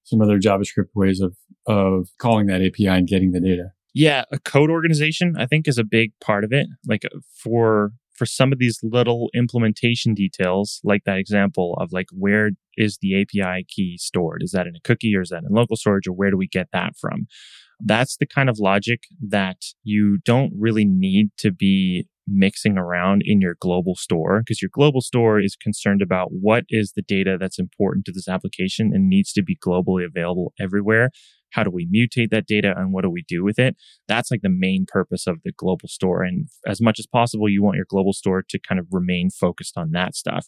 [0.03, 1.35] some other JavaScript ways of,
[1.67, 3.71] of calling that API and getting the data?
[3.93, 6.67] Yeah, a code organization I think is a big part of it.
[6.87, 12.07] Like uh, for for some of these little implementation details, like that example of like
[12.11, 14.41] where is the API key stored?
[14.43, 16.47] Is that in a cookie or is that in local storage or where do we
[16.47, 17.27] get that from?
[17.79, 23.41] That's the kind of logic that you don't really need to be mixing around in
[23.41, 27.59] your global store because your global store is concerned about what is the data that's
[27.59, 31.09] important to this application and needs to be globally available everywhere.
[31.51, 33.75] How do we mutate that data and what do we do with it?
[34.07, 36.23] That's like the main purpose of the global store.
[36.23, 39.75] And as much as possible, you want your global store to kind of remain focused
[39.75, 40.47] on that stuff.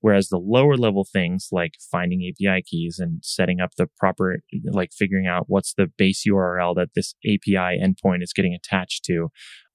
[0.00, 4.90] Whereas the lower level things like finding API keys and setting up the proper, like
[4.92, 9.28] figuring out what's the base URL that this API endpoint is getting attached to,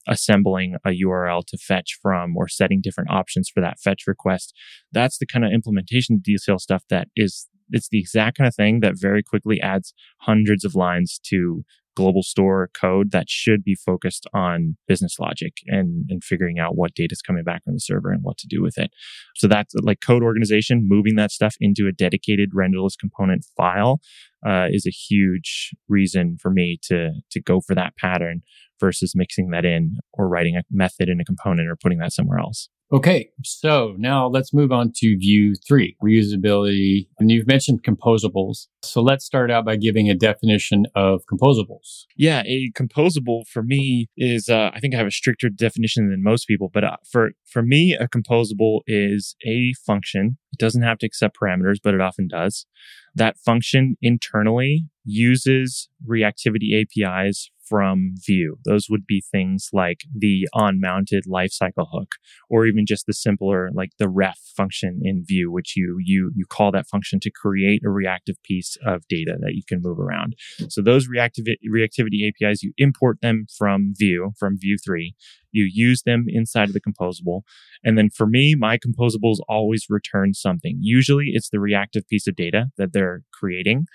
[0.08, 4.54] assembling a URL to fetch from or setting different options for that fetch request.
[4.92, 8.80] That's the kind of implementation detail stuff that is, it's the exact kind of thing
[8.82, 11.64] that very quickly adds hundreds of lines to
[11.96, 16.96] global store code that should be focused on business logic and, and figuring out what
[16.96, 18.92] data is coming back from the server and what to do with it.
[19.36, 24.00] So that's like code organization, moving that stuff into a dedicated renderless component file
[24.46, 28.42] uh, is a huge reason for me to to go for that pattern
[28.80, 32.40] versus mixing that in or writing a method in a component or putting that somewhere
[32.40, 32.70] else.
[32.94, 37.08] Okay, so now let's move on to Vue 3, reusability.
[37.18, 38.68] And you've mentioned composables.
[38.84, 42.04] So let's start out by giving a definition of composables.
[42.16, 46.22] Yeah, a composable for me is, uh, I think I have a stricter definition than
[46.22, 50.38] most people, but uh, for, for me, a composable is a function.
[50.52, 52.68] It doesn't have to accept parameters, but it often does.
[53.16, 58.58] That function internally uses reactivity APIs from Vue.
[58.66, 62.16] Those would be things like the on mounted lifecycle hook,
[62.50, 66.46] or even just the simpler, like the ref function in Vue, which you, you, you
[66.46, 70.36] call that function to create a reactive piece of data that you can move around.
[70.70, 75.16] So those reactive, reactivity APIs, you import them from Vue, from Vue 3.
[75.54, 77.42] You use them inside of the composable.
[77.84, 80.78] And then for me, my composables always return something.
[80.82, 83.86] Usually it's the reactive piece of data that they're creating,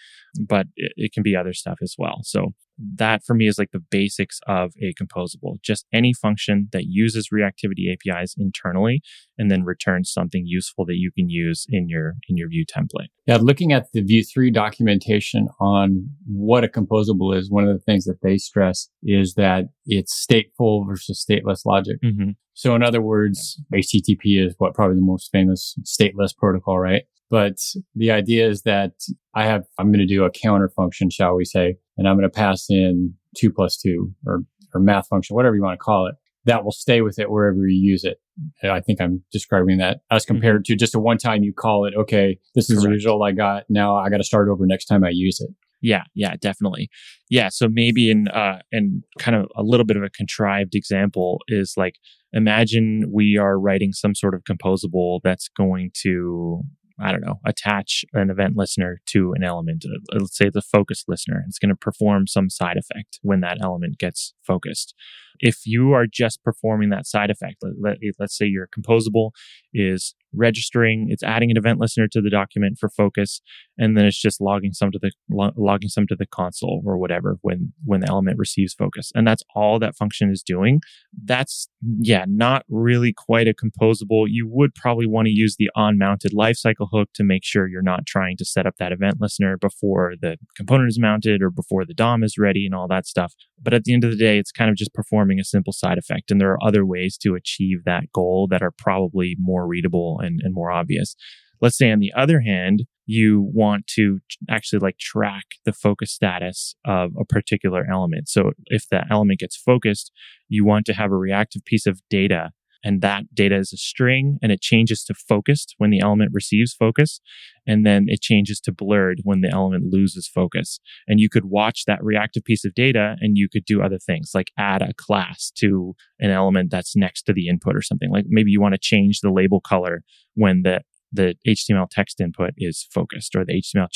[0.41, 2.21] but it, it can be other stuff as well.
[2.23, 2.55] So
[2.97, 5.61] that for me is like the basics of a composable.
[5.63, 9.03] Just any function that uses reactivity APIs internally
[9.37, 13.09] and then returns something useful that you can use in your in your Vue template.
[13.29, 17.85] Yeah, looking at the Vue 3 documentation on what a composable is, one of the
[17.85, 21.99] things that they stress is that it's stateful versus stateless logic.
[22.03, 22.31] Mm-hmm.
[22.55, 27.03] So in other words, HTTP is what probably the most famous stateless protocol, right?
[27.29, 27.59] But
[27.95, 28.93] the idea is that
[29.35, 32.23] I have, I'm going to do a counter function, shall we say, and I'm going
[32.23, 34.41] to pass in two plus two or,
[34.75, 36.15] or math function, whatever you want to call it.
[36.49, 38.19] That will stay with it wherever you use it.
[38.63, 40.35] I think I'm describing that as mm-hmm.
[40.35, 40.73] compared mm-hmm.
[40.73, 42.85] to just a one time you call it, okay, this is Correct.
[42.85, 43.65] the result I got.
[43.69, 45.51] Now I got to start over next time I use it.
[45.81, 46.91] Yeah, yeah, definitely.
[47.31, 51.41] Yeah, so maybe in uh and kind of a little bit of a contrived example
[51.49, 51.95] is like
[52.33, 56.63] imagine we are writing some sort of composable that's going to
[57.01, 59.85] I don't know, attach an event listener to an element.
[59.87, 61.45] Uh, let's say it's a focus listener.
[61.47, 64.95] It's going to perform some side effect when that element gets focused.
[65.41, 69.31] If you are just performing that side effect, let, us say your composable
[69.73, 73.41] is registering, it's adding an event listener to the document for focus,
[73.79, 77.39] and then it's just logging some to the logging some to the console or whatever
[77.43, 80.81] when when the element receives focus, and that's all that function is doing.
[81.25, 81.69] That's
[82.01, 84.27] yeah, not really quite a composable.
[84.29, 87.83] You would probably want to use the on mounted lifecycle hook to make sure you're
[87.83, 91.85] not trying to set up that event listener before the component is mounted or before
[91.85, 93.35] the DOM is ready and all that stuff.
[93.61, 95.99] But at the end of the day, it's kind of just performing a simple side
[95.99, 96.31] effect.
[96.31, 100.41] And there are other ways to achieve that goal that are probably more readable and,
[100.43, 101.15] and more obvious.
[101.61, 104.21] Let's say on the other hand, you want to
[104.51, 108.29] actually like track the focus status of a particular element.
[108.29, 110.13] So if that element gets focused,
[110.49, 112.51] you want to have a reactive piece of data
[112.85, 116.73] and that data is a string and it changes to focused when the element receives
[116.73, 117.21] focus
[117.67, 121.85] and then it changes to blurred when the element loses focus and you could watch
[121.87, 125.51] that reactive piece of data and you could do other things like add a class
[125.57, 128.81] to an element that's next to the input or something like maybe you want to
[128.81, 130.03] change the label color
[130.35, 130.81] when the
[131.13, 133.89] the HTML text input is focused or the HTML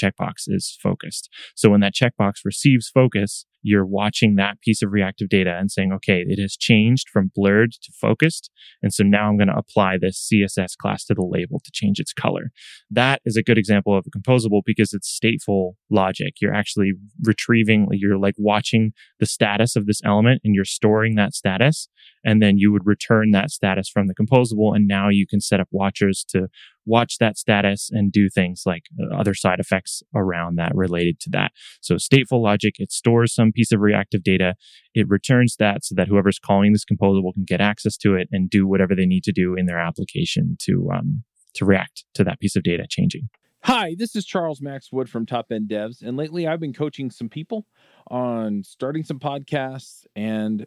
[0.00, 1.28] checkbox is focused.
[1.56, 5.90] So when that checkbox receives focus, you're watching that piece of reactive data and saying,
[5.90, 8.50] okay, it has changed from blurred to focused.
[8.82, 11.98] And so now I'm going to apply this CSS class to the label to change
[11.98, 12.50] its color.
[12.90, 16.34] That is a good example of a composable because it's stateful logic.
[16.42, 21.32] You're actually retrieving, you're like watching the status of this element and you're storing that
[21.32, 21.88] status.
[22.22, 24.76] And then you would return that status from the composable.
[24.76, 26.48] And now you can set up watchers to
[26.86, 31.30] watch that status and do things like uh, other side effects around that related to
[31.30, 31.52] that.
[31.80, 34.54] So stateful logic, it stores some piece of reactive data.
[34.94, 38.50] It returns that so that whoever's calling this composable can get access to it and
[38.50, 42.40] do whatever they need to do in their application to, um, to react to that
[42.40, 43.28] piece of data changing.
[43.64, 46.02] Hi, this is Charles Max Wood from Top End Devs.
[46.02, 47.66] And lately I've been coaching some people
[48.10, 50.66] on starting some podcasts and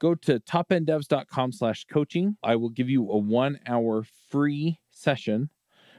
[0.00, 2.36] go to topenddevs.com slash coaching.
[2.42, 5.50] I will give you a one hour free session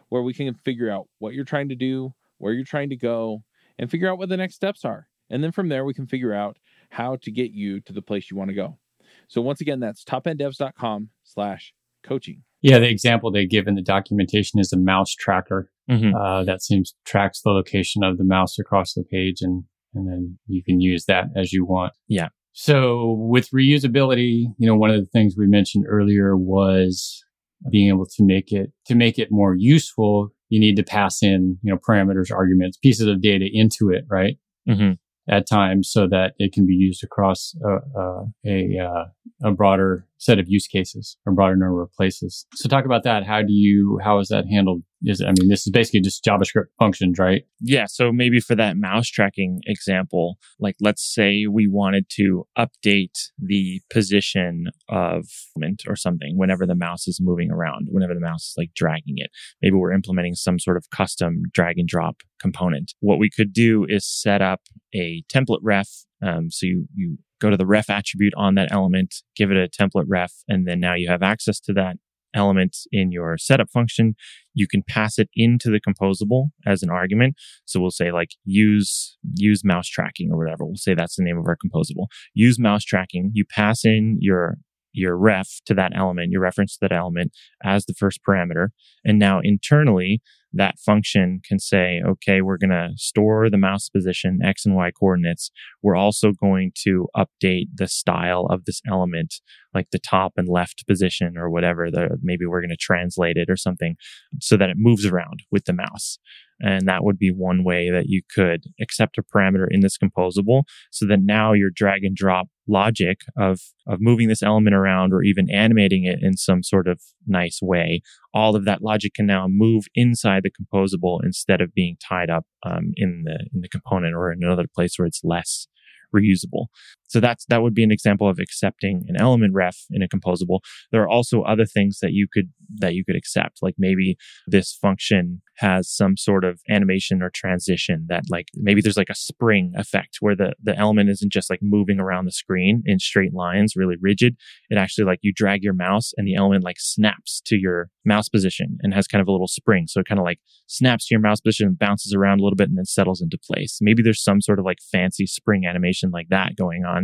[0.10, 3.44] where we can figure out what you're trying to do, where you're trying to go,
[3.78, 5.08] and figure out what the next steps are.
[5.30, 6.58] And then from there, we can figure out
[6.90, 8.80] how to get you to the place you want to go.
[9.28, 12.44] So once again, that's topenddevs.com slash coaching.
[12.62, 15.72] Yeah, the example they give in the documentation is a mouse tracker.
[15.90, 16.16] Mm-hmm.
[16.16, 19.64] Uh, that seems tracks the location of the mouse across the page and
[19.96, 21.94] and then you can use that as you want.
[22.08, 22.30] Yeah.
[22.54, 27.24] So with reusability, you know, one of the things we mentioned earlier was
[27.72, 31.58] being able to make it, to make it more useful, you need to pass in,
[31.62, 34.38] you know, parameters, arguments, pieces of data into it, right?
[34.68, 34.94] Mm-hmm.
[35.32, 40.08] At times so that it can be used across a, a, a, uh, a broader
[40.20, 42.46] set of use cases, a broader number of places.
[42.54, 43.26] So talk about that.
[43.26, 46.24] How do you, how is that handled is it, I mean, this is basically just
[46.26, 47.44] JavaScript functions, right?
[47.62, 47.86] Yeah.
[47.88, 53.82] So maybe for that mouse tracking example, like let's say we wanted to update the
[53.90, 58.54] position of mint or something whenever the mouse is moving around, whenever the mouse is
[58.58, 59.32] like dragging it.
[59.62, 62.94] Maybe we're implementing some sort of custom drag and drop component.
[63.00, 64.62] What we could do is set up
[64.94, 65.90] a template ref.
[66.22, 69.68] Um, so you, you go to the ref attribute on that element, give it a
[69.70, 71.98] template ref, and then now you have access to that
[72.34, 74.16] element in your setup function,
[74.54, 77.36] you can pass it into the composable as an argument.
[77.66, 80.66] So we'll say like use, use mouse tracking or whatever.
[80.66, 82.06] We'll say that's the name of our composable.
[82.34, 83.32] Use mouse tracking.
[83.34, 84.58] You pass in your
[84.92, 87.32] your ref to that element, your reference to that element
[87.64, 88.70] as the first parameter.
[89.06, 90.20] And now internally,
[90.54, 94.92] that function can say, okay, we're going to store the mouse position, X and Y
[94.92, 95.52] coordinates.
[95.84, 99.36] We're also going to update the style of this element,
[99.74, 101.92] like the top and left position or whatever.
[101.92, 103.96] The, maybe we're going to translate it or something
[104.42, 106.18] so that it moves around with the mouse.
[106.62, 110.64] And that would be one way that you could accept a parameter in this composable
[110.92, 115.24] so that now your drag and drop logic of, of moving this element around or
[115.24, 118.02] even animating it in some sort of nice way,
[118.34, 122.46] all of that logic can now move inside the composable instead of being tied up
[122.64, 125.68] um, in the in the component or in another place where it's less
[126.16, 126.68] reusable.
[127.10, 130.60] So that's, that would be an example of accepting an element ref in a composable.
[130.92, 133.60] There are also other things that you could, that you could accept.
[133.62, 134.16] Like maybe
[134.48, 139.16] this function has some sort of animation or transition that like maybe there's like a
[139.16, 143.34] spring effect where the, the element isn't just like moving around the screen in straight
[143.34, 144.38] lines, really rigid.
[144.70, 148.30] It actually like you drag your mouse and the element like snaps to your mouse
[148.30, 149.86] position and has kind of a little spring.
[149.88, 152.56] So it kind of like snaps to your mouse position and bounces around a little
[152.56, 153.80] bit and then settles into place.
[153.82, 156.99] Maybe there's some sort of like fancy spring animation like that going on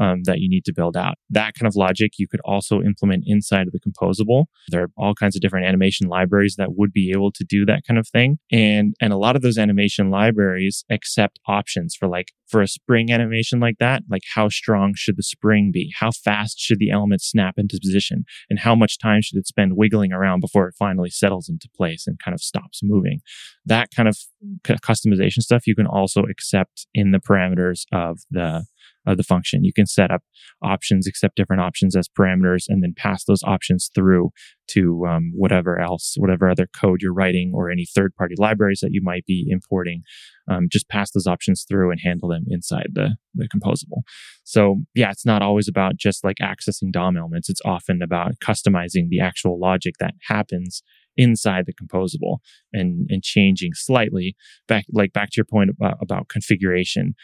[0.00, 1.14] um, that you need to build out.
[1.30, 4.46] That kind of logic you could also implement inside of the composable.
[4.68, 7.82] There are all kinds of different animation libraries that would be able to do that
[7.86, 8.38] kind of thing.
[8.50, 13.12] And, and a lot of those animation libraries accept options for like, for a spring
[13.12, 15.92] animation like that, like how strong should the spring be?
[15.98, 18.24] How fast should the element snap into position?
[18.48, 22.06] And how much time should it spend wiggling around before it finally settles into place
[22.06, 23.20] and kind of stops moving?
[23.64, 24.18] That kind of
[24.64, 28.64] customization stuff you can also accept in the parameters of the
[29.06, 29.64] of the function.
[29.64, 30.22] You can set up
[30.62, 34.30] options, accept different options as parameters, and then pass those options through
[34.68, 38.92] to um, whatever else, whatever other code you're writing or any third party libraries that
[38.92, 40.02] you might be importing.
[40.48, 44.02] Um, just pass those options through and handle them inside the, the composable.
[44.44, 47.48] So yeah, it's not always about just like accessing DOM elements.
[47.48, 50.82] It's often about customizing the actual logic that happens
[51.16, 52.38] inside the composable
[52.72, 54.36] and and changing slightly
[54.68, 57.14] back like back to your point about, about configuration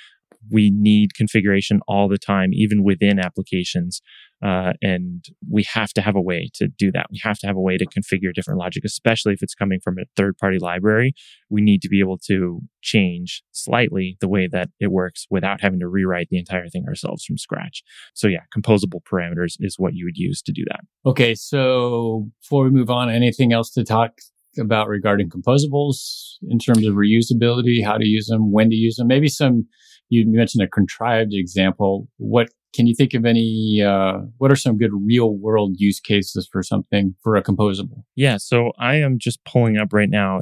[0.51, 4.01] we need configuration all the time, even within applications.
[4.45, 7.07] Uh, and we have to have a way to do that.
[7.11, 9.97] We have to have a way to configure different logic, especially if it's coming from
[9.99, 11.14] a third party library.
[11.49, 15.80] We need to be able to change slightly the way that it works without having
[15.80, 17.82] to rewrite the entire thing ourselves from scratch.
[18.14, 20.80] So yeah, composable parameters is what you would use to do that.
[21.09, 21.34] Okay.
[21.34, 24.12] So before we move on, anything else to talk
[24.59, 29.07] about regarding composables in terms of reusability, how to use them, when to use them,
[29.07, 29.66] maybe some
[30.09, 32.09] you mentioned a contrived example.
[32.16, 36.48] What can you think of any, uh, what are some good real world use cases
[36.50, 38.04] for something for a composable?
[38.14, 38.36] Yeah.
[38.38, 40.40] So I am just pulling up right now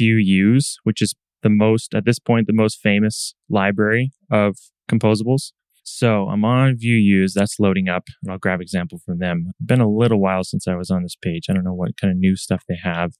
[0.00, 4.56] VueUse, which is the most, at this point, the most famous library of
[4.88, 5.52] composables.
[5.82, 7.32] So I'm on VueUse.
[7.34, 9.50] That's loading up, and I'll grab example from them.
[9.64, 11.46] Been a little while since I was on this page.
[11.50, 13.14] I don't know what kind of new stuff they have,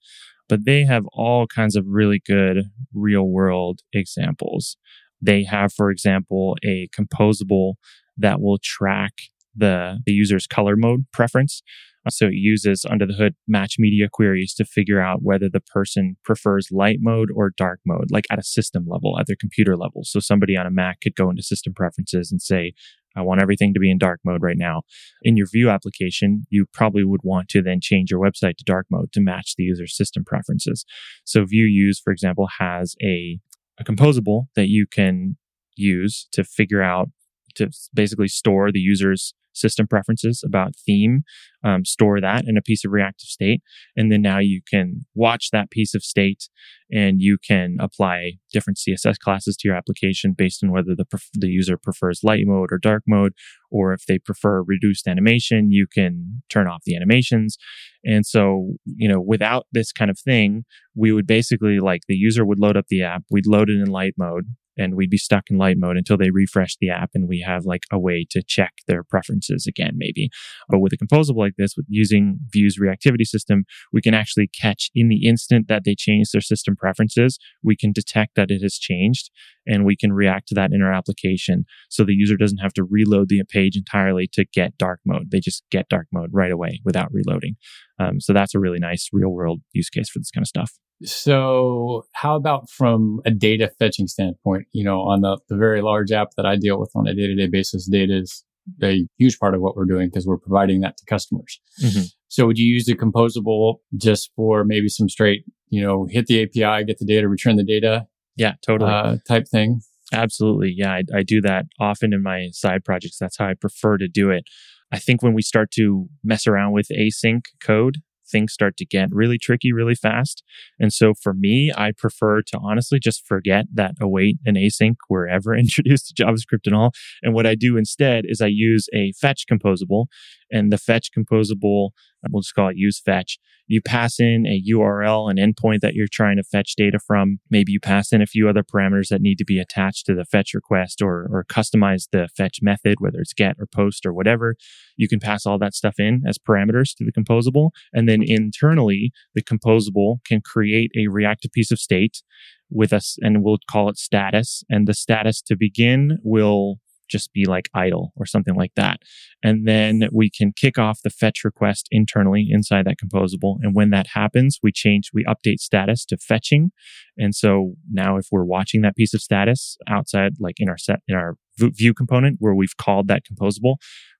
[0.48, 4.76] but they have all kinds of really good real world examples.
[5.22, 7.74] They have, for example, a composable
[8.18, 9.12] that will track
[9.54, 11.62] the, the user's color mode preference.
[12.04, 15.60] Uh, so it uses under the hood match media queries to figure out whether the
[15.60, 19.76] person prefers light mode or dark mode, like at a system level, at their computer
[19.76, 20.02] level.
[20.04, 22.72] So somebody on a Mac could go into system preferences and say,
[23.14, 24.82] I want everything to be in dark mode right now.
[25.22, 28.86] In your Vue application, you probably would want to then change your website to dark
[28.90, 30.84] mode to match the user's system preferences.
[31.24, 33.38] So VueUse, for example, has a
[33.78, 35.36] a composable that you can
[35.76, 37.08] use to figure out
[37.54, 41.22] to basically store the user's system preferences about theme,
[41.64, 43.62] um, store that in a piece of reactive state.
[43.96, 46.48] And then now you can watch that piece of state
[46.90, 51.30] and you can apply different CSS classes to your application based on whether the, pref-
[51.32, 53.32] the user prefers light mode or dark mode,
[53.70, 57.56] or if they prefer reduced animation, you can turn off the animations.
[58.04, 62.44] And so, you know, without this kind of thing, we would basically like the user
[62.44, 65.44] would load up the app, we'd load it in light mode, and we'd be stuck
[65.50, 68.42] in light mode until they refresh the app and we have like a way to
[68.42, 70.30] check their preferences again, maybe.
[70.68, 74.90] But with a composable like this, with using Vue's reactivity system, we can actually catch
[74.94, 78.78] in the instant that they change their system preferences, we can detect that it has
[78.78, 79.30] changed
[79.66, 81.64] and we can react to that in our application.
[81.88, 85.30] So the user doesn't have to reload the page entirely to get dark mode.
[85.30, 87.56] They just get dark mode right away without reloading.
[87.98, 90.72] Um, so that's a really nice real world use case for this kind of stuff.
[91.04, 94.66] So, how about from a data fetching standpoint?
[94.72, 97.26] You know, on the, the very large app that I deal with on a day
[97.26, 98.44] to day basis, data is
[98.82, 101.60] a huge part of what we're doing because we're providing that to customers.
[101.82, 102.02] Mm-hmm.
[102.28, 106.42] So, would you use the composable just for maybe some straight, you know, hit the
[106.42, 108.06] API, get the data, return the data?
[108.36, 108.92] Yeah, totally.
[108.92, 109.80] Uh, type thing.
[110.12, 110.74] Absolutely.
[110.76, 113.16] Yeah, I, I do that often in my side projects.
[113.18, 114.44] That's how I prefer to do it.
[114.92, 117.98] I think when we start to mess around with async code,
[118.32, 120.42] things start to get really tricky really fast.
[120.78, 125.28] And so for me, I prefer to honestly just forget that await and async were
[125.28, 126.92] ever introduced to JavaScript and all.
[127.22, 130.06] And what I do instead is I use a fetch composable
[130.52, 131.90] and the fetch composable
[132.24, 133.38] uh, we'll just call it use fetch.
[133.66, 137.38] You pass in a URL, an endpoint that you're trying to fetch data from.
[137.50, 140.24] Maybe you pass in a few other parameters that need to be attached to the
[140.24, 144.56] fetch request or, or customize the fetch method, whether it's get or post or whatever.
[144.96, 147.70] You can pass all that stuff in as parameters to the composable.
[147.92, 152.22] And then internally, the composable can create a reactive piece of state
[152.70, 154.64] with us and we'll call it status.
[154.68, 156.78] And the status to begin will
[157.12, 159.00] just be like idle or something like that.
[159.42, 163.58] And then we can kick off the fetch request internally inside that composable.
[163.62, 166.72] And when that happens, we change, we update status to fetching.
[167.18, 171.00] And so now if we're watching that piece of status outside, like in our set,
[171.06, 173.74] in our Vue component where we've called that composable,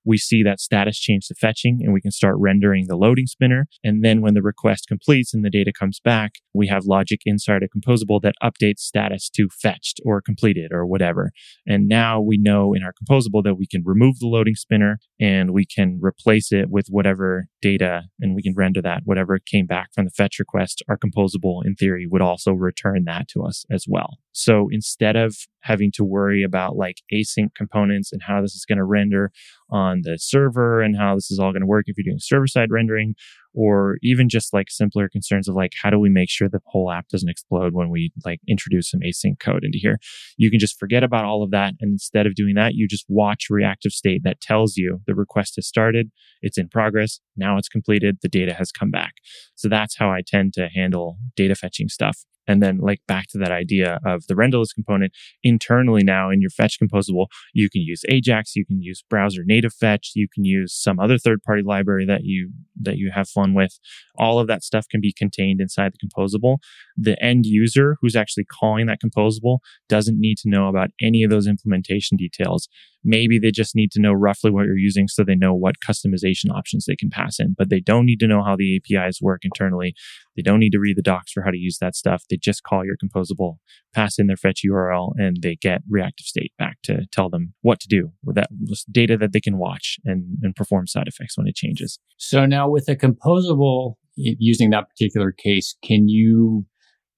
[0.05, 3.67] we see that status change to fetching and we can start rendering the loading spinner.
[3.83, 7.63] And then when the request completes and the data comes back, we have logic inside
[7.63, 11.31] a composable that updates status to fetched or completed or whatever.
[11.65, 15.51] And now we know in our composable that we can remove the loading spinner and
[15.51, 19.89] we can replace it with whatever data and we can render that whatever came back
[19.93, 20.83] from the fetch request.
[20.89, 24.17] Our composable in theory would also return that to us as well.
[24.33, 28.79] So instead of having to worry about like async components and how this is going
[28.79, 29.31] to render
[29.69, 32.47] on the server and how this is all going to work if you're doing server
[32.47, 33.15] side rendering
[33.53, 36.91] or even just like simpler concerns of like how do we make sure the whole
[36.91, 39.97] app doesn't explode when we like introduce some async code into here?
[40.37, 43.05] You can just forget about all of that and instead of doing that you just
[43.07, 46.11] watch reactive state that tells you the request has started
[46.43, 49.13] it's in progress now it's completed the data has come back
[49.55, 53.37] so that's how i tend to handle data fetching stuff and then like back to
[53.37, 55.13] that idea of the renderless component
[55.43, 59.73] internally now in your fetch composable, you can use Ajax, you can use browser native
[59.73, 63.53] fetch, you can use some other third party library that you, that you have fun
[63.53, 63.79] with.
[64.17, 66.57] All of that stuff can be contained inside the composable.
[66.97, 71.29] The end user who's actually calling that composable doesn't need to know about any of
[71.29, 72.67] those implementation details.
[73.03, 76.32] Maybe they just need to know roughly what you're using so they know what customization
[76.51, 79.41] options they can pass in, but they don't need to know how the APIs work
[79.43, 79.93] internally.
[80.35, 82.23] They don't need to read the docs for how to use that stuff.
[82.29, 83.57] They just call your composable,
[83.93, 87.79] pass in their fetch URL, and they get reactive state back to tell them what
[87.81, 88.49] to do with that
[88.91, 91.99] data that they can watch and, and perform side effects when it changes.
[92.17, 96.65] So now with a composable, using that particular case, can you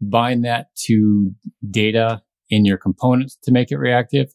[0.01, 1.31] bind that to
[1.69, 4.33] data in your components to make it reactive?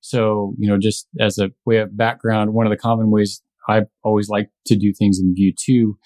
[0.00, 3.82] So, you know, just as a way of background, one of the common ways I
[4.02, 5.96] always like to do things in Vue 2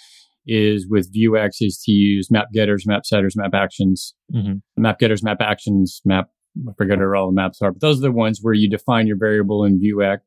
[0.47, 4.59] is with Vuex is to use map getters, map setters, map actions, mm-hmm.
[4.81, 6.29] map getters, map actions, map,
[6.69, 9.07] I forget what all the maps are, but those are the ones where you define
[9.07, 10.19] your variable in Vuex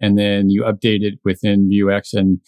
[0.00, 2.40] and then you update it within Vuex and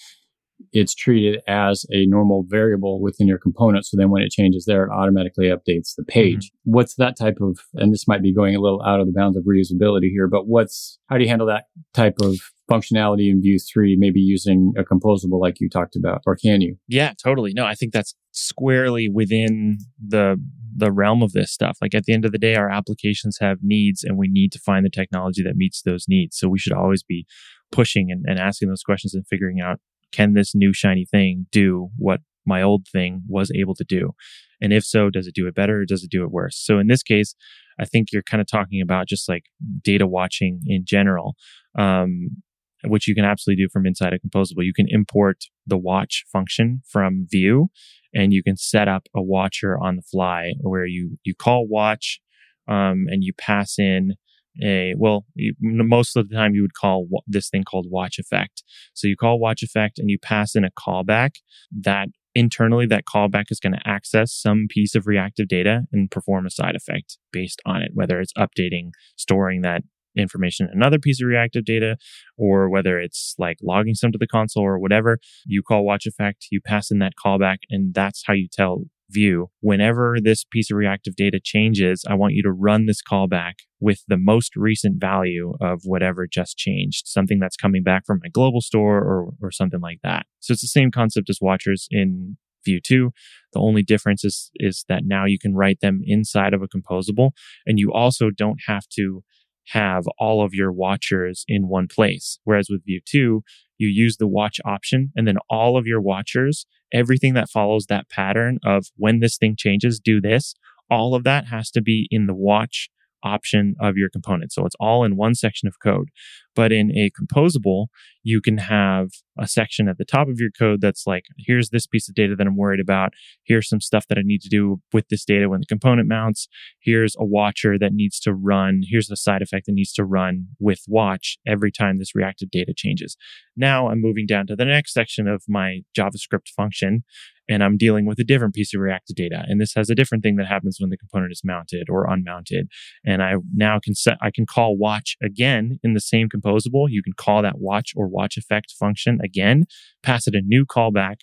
[0.72, 3.84] it's treated as a normal variable within your component.
[3.84, 6.46] So then when it changes there, it automatically updates the page.
[6.46, 6.72] Mm-hmm.
[6.72, 9.36] What's that type of, and this might be going a little out of the bounds
[9.36, 12.36] of reusability here, but what's, how do you handle that type of
[12.72, 16.76] functionality in Vue 3, maybe using a composable like you talked about, or can you?
[16.88, 17.52] Yeah, totally.
[17.54, 20.36] No, I think that's squarely within the
[20.74, 21.76] the realm of this stuff.
[21.82, 24.58] Like at the end of the day, our applications have needs and we need to
[24.58, 26.38] find the technology that meets those needs.
[26.38, 27.26] So we should always be
[27.70, 29.80] pushing and, and asking those questions and figuring out
[30.12, 34.12] can this new shiny thing do what my old thing was able to do?
[34.60, 36.56] And if so, does it do it better or does it do it worse?
[36.56, 37.34] So in this case,
[37.78, 39.44] I think you're kind of talking about just like
[39.82, 41.34] data watching in general,
[41.78, 42.42] um,
[42.86, 44.64] which you can absolutely do from inside a composable.
[44.64, 47.68] You can import the watch function from Vue
[48.14, 52.20] and you can set up a watcher on the fly where you, you call watch,
[52.68, 54.14] um, and you pass in
[54.62, 58.62] a well you, most of the time you would call this thing called watch effect
[58.92, 61.36] so you call watch effect and you pass in a callback
[61.70, 66.46] that internally that callback is going to access some piece of reactive data and perform
[66.46, 69.82] a side effect based on it whether it's updating storing that
[70.16, 71.96] information another piece of reactive data
[72.36, 76.46] or whether it's like logging some to the console or whatever you call watch effect
[76.50, 80.76] you pass in that callback and that's how you tell Vue whenever this piece of
[80.76, 85.54] reactive data changes, I want you to run this callback with the most recent value
[85.60, 89.80] of whatever just changed, something that's coming back from my global store or, or something
[89.80, 90.26] like that.
[90.40, 93.10] So it's the same concept as watchers in Vue 2.
[93.52, 97.30] The only difference is, is that now you can write them inside of a composable
[97.66, 99.22] and you also don't have to
[99.68, 102.38] have all of your watchers in one place.
[102.44, 103.42] Whereas with Vue 2,
[103.78, 108.08] you use the watch option and then all of your watchers, everything that follows that
[108.08, 110.54] pattern of when this thing changes, do this,
[110.90, 112.90] all of that has to be in the watch
[113.24, 114.52] option of your component.
[114.52, 116.08] So it's all in one section of code.
[116.54, 117.86] But in a composable,
[118.22, 121.86] you can have a section at the top of your code that's like, here's this
[121.86, 123.12] piece of data that I'm worried about.
[123.44, 126.48] Here's some stuff that I need to do with this data when the component mounts.
[126.80, 128.82] Here's a watcher that needs to run.
[128.88, 132.74] Here's the side effect that needs to run with watch every time this reactive data
[132.76, 133.16] changes.
[133.56, 137.04] Now I'm moving down to the next section of my JavaScript function
[137.48, 139.44] and I'm dealing with a different piece of reactive data.
[139.46, 142.68] And this has a different thing that happens when the component is mounted or unmounted.
[143.04, 146.86] And I now can set, I can call watch again in the same composable.
[146.88, 149.64] You can call that watch or watch effect function again,
[150.02, 151.16] pass it a new callback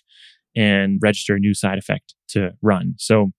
[0.56, 2.94] and register a new side effect to run.
[2.98, 3.32] So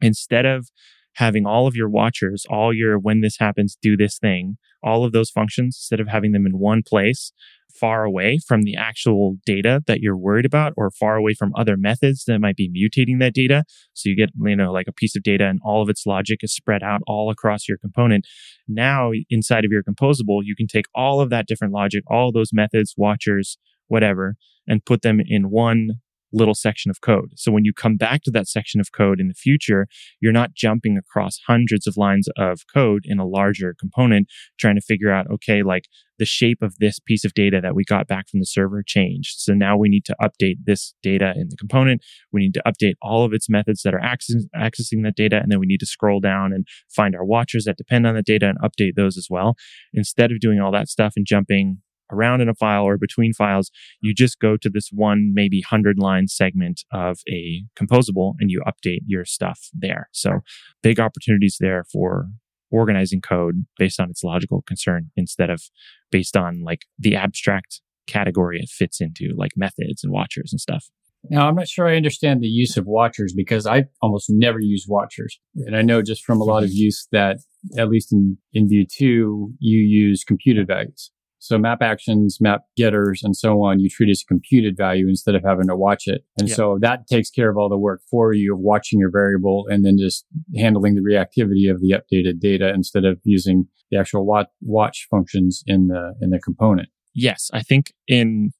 [0.00, 0.68] instead of
[1.14, 5.12] having all of your watchers, all your when this happens, do this thing, all of
[5.12, 7.32] those functions, instead of having them in one place,
[7.72, 11.76] far away from the actual data that you're worried about or far away from other
[11.76, 13.64] methods that might be mutating that data.
[13.94, 16.40] So you get, you know, like a piece of data and all of its logic
[16.42, 18.26] is spread out all across your component.
[18.66, 22.52] Now inside of your composable, you can take all of that different logic, all those
[22.52, 26.00] methods, watchers, whatever, and put them in one
[26.32, 27.30] little section of code.
[27.36, 29.86] So when you come back to that section of code in the future,
[30.20, 34.80] you're not jumping across hundreds of lines of code in a larger component trying to
[34.80, 35.84] figure out, okay, like
[36.18, 39.36] the shape of this piece of data that we got back from the server changed.
[39.38, 42.02] So now we need to update this data in the component.
[42.32, 45.38] We need to update all of its methods that are accessing, accessing that data.
[45.40, 48.22] And then we need to scroll down and find our watchers that depend on the
[48.22, 49.54] data and update those as well.
[49.92, 51.78] Instead of doing all that stuff and jumping
[52.10, 55.98] around in a file or between files, you just go to this one, maybe 100
[55.98, 60.08] line segment of a composable and you update your stuff there.
[60.12, 60.40] So
[60.82, 62.28] big opportunities there for
[62.70, 65.62] organizing code based on its logical concern instead of
[66.10, 70.86] based on like the abstract category it fits into, like methods and watchers and stuff.
[71.30, 74.86] Now, I'm not sure I understand the use of watchers because I almost never use
[74.88, 75.38] watchers.
[75.56, 76.76] And I know just from a lot of mm-hmm.
[76.76, 77.38] use that,
[77.76, 81.10] at least in, in Vue 2, you use computed values.
[81.40, 85.34] So map actions, map getters, and so on, you treat as a computed value instead
[85.34, 86.24] of having to watch it.
[86.38, 86.56] And yep.
[86.56, 89.84] so that takes care of all the work for you of watching your variable and
[89.84, 90.26] then just
[90.56, 95.62] handling the reactivity of the updated data instead of using the actual watch, watch functions
[95.66, 96.88] in the, in the component.
[97.20, 98.52] Yes, I think in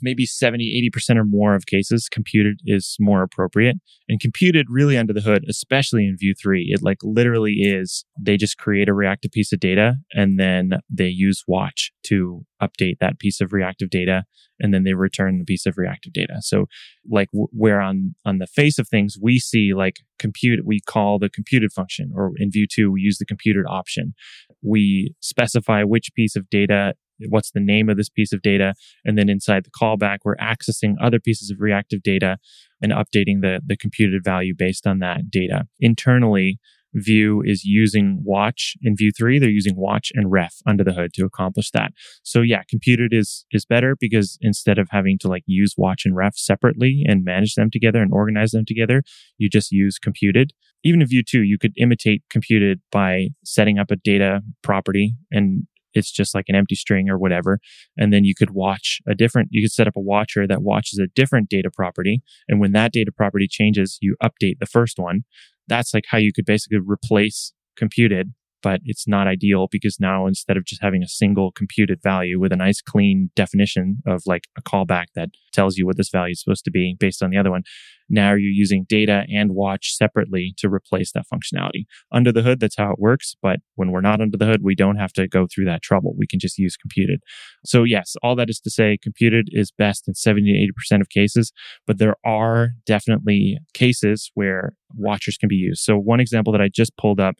[0.00, 3.76] maybe 70, 80% or more of cases, computed is more appropriate.
[4.08, 8.36] And computed really under the hood, especially in Vue 3, it like literally is they
[8.36, 13.18] just create a reactive piece of data and then they use watch to update that
[13.18, 14.22] piece of reactive data
[14.60, 16.36] and then they return the piece of reactive data.
[16.40, 16.66] So
[17.10, 21.18] like w- where on, on the face of things, we see like compute, we call
[21.18, 24.14] the computed function or in Vue 2, we use the computed option.
[24.62, 26.94] We specify which piece of data
[27.28, 30.94] what's the name of this piece of data and then inside the callback we're accessing
[31.00, 32.38] other pieces of reactive data
[32.82, 35.66] and updating the the computed value based on that data.
[35.80, 36.58] Internally
[36.96, 41.12] Vue is using watch in Vue 3 they're using watch and ref under the hood
[41.14, 41.92] to accomplish that.
[42.22, 46.14] So yeah computed is is better because instead of having to like use watch and
[46.14, 49.02] ref separately and manage them together and organize them together
[49.38, 50.52] you just use computed.
[50.84, 55.66] Even in Vue 2 you could imitate computed by setting up a data property and
[55.94, 57.58] it's just like an empty string or whatever.
[57.96, 60.98] And then you could watch a different, you could set up a watcher that watches
[60.98, 62.22] a different data property.
[62.48, 65.24] And when that data property changes, you update the first one.
[65.68, 68.32] That's like how you could basically replace computed
[68.64, 72.50] but it's not ideal because now instead of just having a single computed value with
[72.50, 76.42] a nice clean definition of like a callback that tells you what this value is
[76.42, 77.62] supposed to be based on the other one,
[78.08, 81.84] now you're using data and watch separately to replace that functionality.
[82.10, 83.36] Under the hood, that's how it works.
[83.42, 86.14] But when we're not under the hood, we don't have to go through that trouble.
[86.16, 87.20] We can just use computed.
[87.66, 91.10] So yes, all that is to say computed is best in 70 to 80% of
[91.10, 91.52] cases,
[91.86, 95.82] but there are definitely cases where watchers can be used.
[95.82, 97.34] So one example that I just pulled up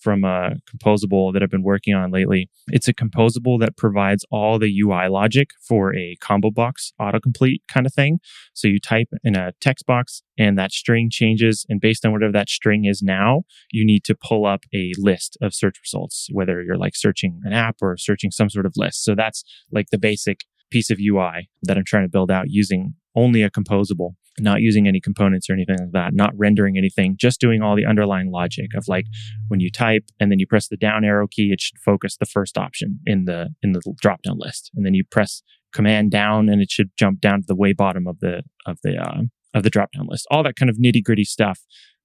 [0.00, 2.48] from a composable that I've been working on lately.
[2.68, 7.86] It's a composable that provides all the UI logic for a combo box autocomplete kind
[7.86, 8.18] of thing.
[8.54, 11.66] So you type in a text box and that string changes.
[11.68, 15.36] And based on whatever that string is now, you need to pull up a list
[15.40, 19.04] of search results, whether you're like searching an app or searching some sort of list.
[19.04, 20.40] So that's like the basic
[20.70, 24.86] piece of UI that I'm trying to build out using only a composable, not using
[24.86, 28.74] any components or anything like that, not rendering anything, just doing all the underlying logic
[28.74, 29.06] of like
[29.48, 32.26] when you type and then you press the down arrow key, it should focus the
[32.26, 36.48] first option in the in the drop down list, and then you press command down
[36.48, 39.22] and it should jump down to the way bottom of the of the uh,
[39.54, 40.26] of the drop down list.
[40.30, 41.60] All that kind of nitty gritty stuff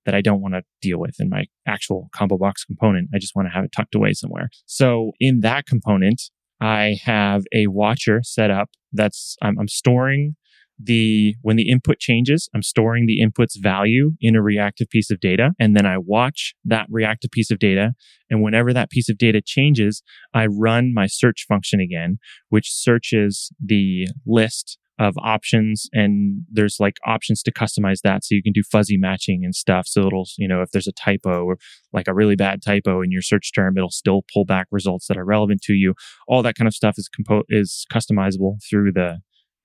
[0.06, 3.10] that I don't want to deal with in my actual combo box component.
[3.14, 4.50] I just want to have it tucked away somewhere.
[4.66, 6.22] So in that component,
[6.62, 10.36] I have a watcher set up that's I'm, I'm storing
[10.78, 15.20] the when the input changes, I'm storing the input's value in a reactive piece of
[15.20, 15.52] data.
[15.60, 17.94] And then I watch that reactive piece of data.
[18.30, 20.04] And whenever that piece of data changes,
[20.34, 22.18] I run my search function again,
[22.50, 28.42] which searches the list of options and there's like options to customize that so you
[28.42, 31.58] can do fuzzy matching and stuff so it'll you know if there's a typo or
[31.92, 35.18] like a really bad typo in your search term it'll still pull back results that
[35.18, 35.94] are relevant to you
[36.30, 39.20] all that kind of stuff is compo- is customizable through the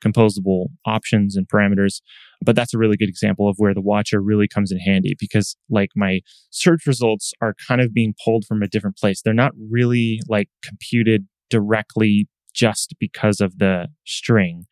[0.05, 2.01] composable options and parameters.
[2.43, 5.57] But that's a really good example of where the watcher really comes in handy because
[5.69, 6.21] like my
[6.51, 9.21] search results are kind of being pulled from a different place.
[9.23, 14.65] They're not really like computed directly just because of the string.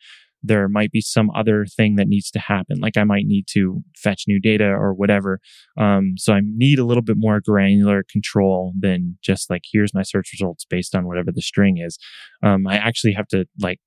[0.43, 2.79] there might be some other thing that needs to happen.
[2.81, 5.41] Like I might need to fetch new data or whatever.
[5.77, 10.03] Um, so I need a little bit more granular control than just like, here's my
[10.03, 11.99] search results based on whatever the string is.
[12.43, 13.81] Um, I actually have to like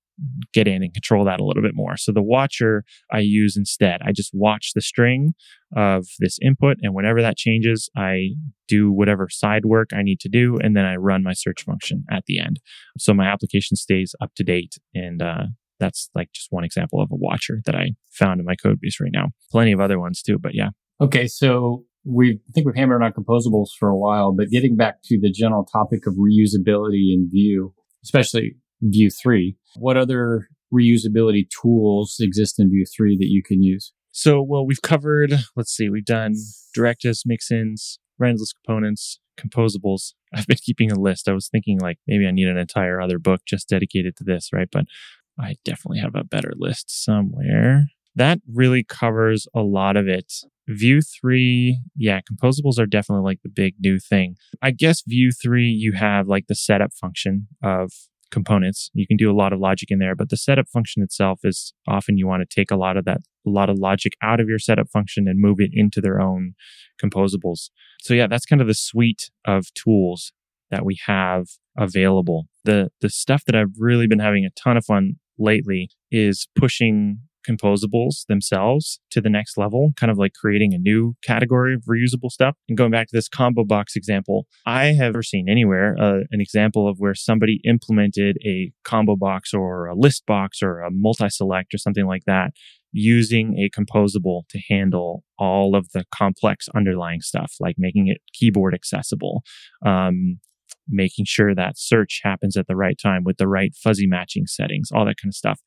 [0.54, 1.98] get in and control that a little bit more.
[1.98, 4.02] So the watcher I use instead.
[4.04, 5.34] I just watch the string
[5.76, 8.32] of this input and whenever that changes, I
[8.68, 12.04] do whatever side work I need to do and then I run my search function
[12.12, 12.60] at the end.
[12.98, 15.44] So my application stays up to date and uh,
[15.80, 19.00] that's like just one example of a watcher that I found in my code base
[19.02, 19.30] right now.
[19.52, 20.70] Plenty of other ones too, but yeah.
[21.02, 25.20] Okay, so we think we've hammered on composables for a while, but getting back to
[25.20, 29.56] the general topic of reusability in Vue, especially Vue 3.
[29.76, 33.94] What other reusability tools exist in Vue 3 that you can use?
[34.12, 36.36] So, well, we've covered, let's see, we've done
[36.74, 40.14] directives, mixins, renderless components, composables.
[40.34, 41.28] I've been keeping a list.
[41.28, 44.50] I was thinking like maybe I need an entire other book just dedicated to this,
[44.54, 44.70] right?
[44.72, 44.86] But
[45.40, 47.88] I definitely have a better list somewhere.
[48.16, 50.32] That really covers a lot of it.
[50.68, 54.36] Vue 3, yeah, composables are definitely like the big new thing.
[54.62, 57.92] I guess Vue 3, you have like the setup function of
[58.32, 58.90] components.
[58.94, 61.74] You can do a lot of logic in there, but the setup function itself is
[61.88, 64.48] often you want to take a lot of that, a lot of logic out of
[64.48, 66.54] your setup function and move it into their own
[67.02, 67.70] composables.
[68.02, 70.32] So yeah, that's kind of the suite of tools
[70.70, 72.48] that we have available.
[72.64, 77.20] The, the stuff that I've really been having a ton of fun lately is pushing
[77.48, 82.30] composables themselves to the next level, kind of like creating a new category of reusable
[82.30, 82.56] stuff.
[82.68, 86.40] And going back to this combo box example, I have never seen anywhere uh, an
[86.40, 91.30] example of where somebody implemented a combo box or a list box or a multi
[91.30, 92.52] select or something like that
[92.94, 98.74] using a composable to handle all of the complex underlying stuff, like making it keyboard
[98.74, 99.44] accessible,
[99.86, 100.40] um,
[100.88, 104.90] making sure that search happens at the right time with the right fuzzy matching settings,
[104.94, 105.60] all that kind of stuff.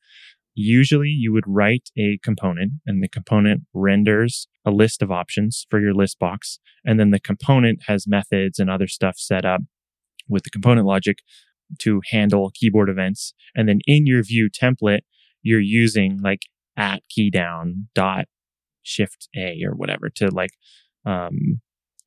[0.55, 5.81] Usually you would write a component and the component renders a list of options for
[5.81, 6.59] your list box.
[6.85, 9.61] And then the component has methods and other stuff set up
[10.29, 11.19] with the component logic
[11.79, 13.33] to handle keyboard events.
[13.53, 15.01] And then in your view template,
[15.41, 16.43] you're using like
[16.77, 18.25] at key down dot
[18.81, 20.51] shift A or whatever to like,
[21.05, 21.61] um,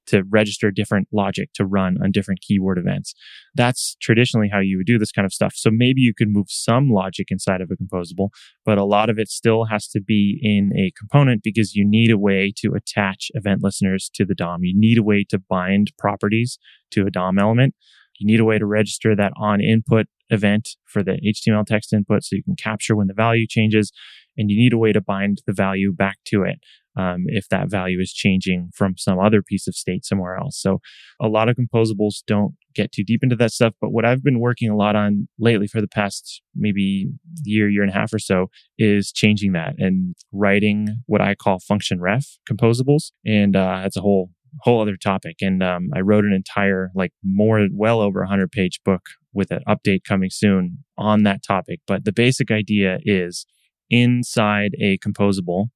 [0.08, 3.14] to register different logic to run on different keyword events.
[3.54, 5.54] That's traditionally how you would do this kind of stuff.
[5.54, 8.28] So maybe you could move some logic inside of a composable,
[8.64, 12.10] but a lot of it still has to be in a component because you need
[12.10, 14.64] a way to attach event listeners to the DOM.
[14.64, 16.58] You need a way to bind properties
[16.92, 17.74] to a DOM element.
[18.18, 22.24] You need a way to register that on input event for the HTML text input
[22.24, 23.92] so you can capture when the value changes.
[24.36, 26.58] And you need a way to bind the value back to it
[26.98, 30.60] um, if that value is changing from some other piece of state somewhere else.
[30.60, 30.78] So
[31.20, 33.74] a lot of composables don't get too deep into that stuff.
[33.80, 37.08] But what I've been working a lot on lately for the past maybe
[37.44, 41.60] year, year and a half or so is changing that and writing what I call
[41.60, 43.12] function ref composables.
[43.24, 44.30] And uh, a whole
[44.60, 45.36] whole other topic.
[45.40, 49.50] And um, I wrote an entire, like more, well over a hundred page book with
[49.50, 51.80] an update coming soon on that topic.
[51.86, 53.46] But the basic idea is
[53.90, 55.66] inside a composable,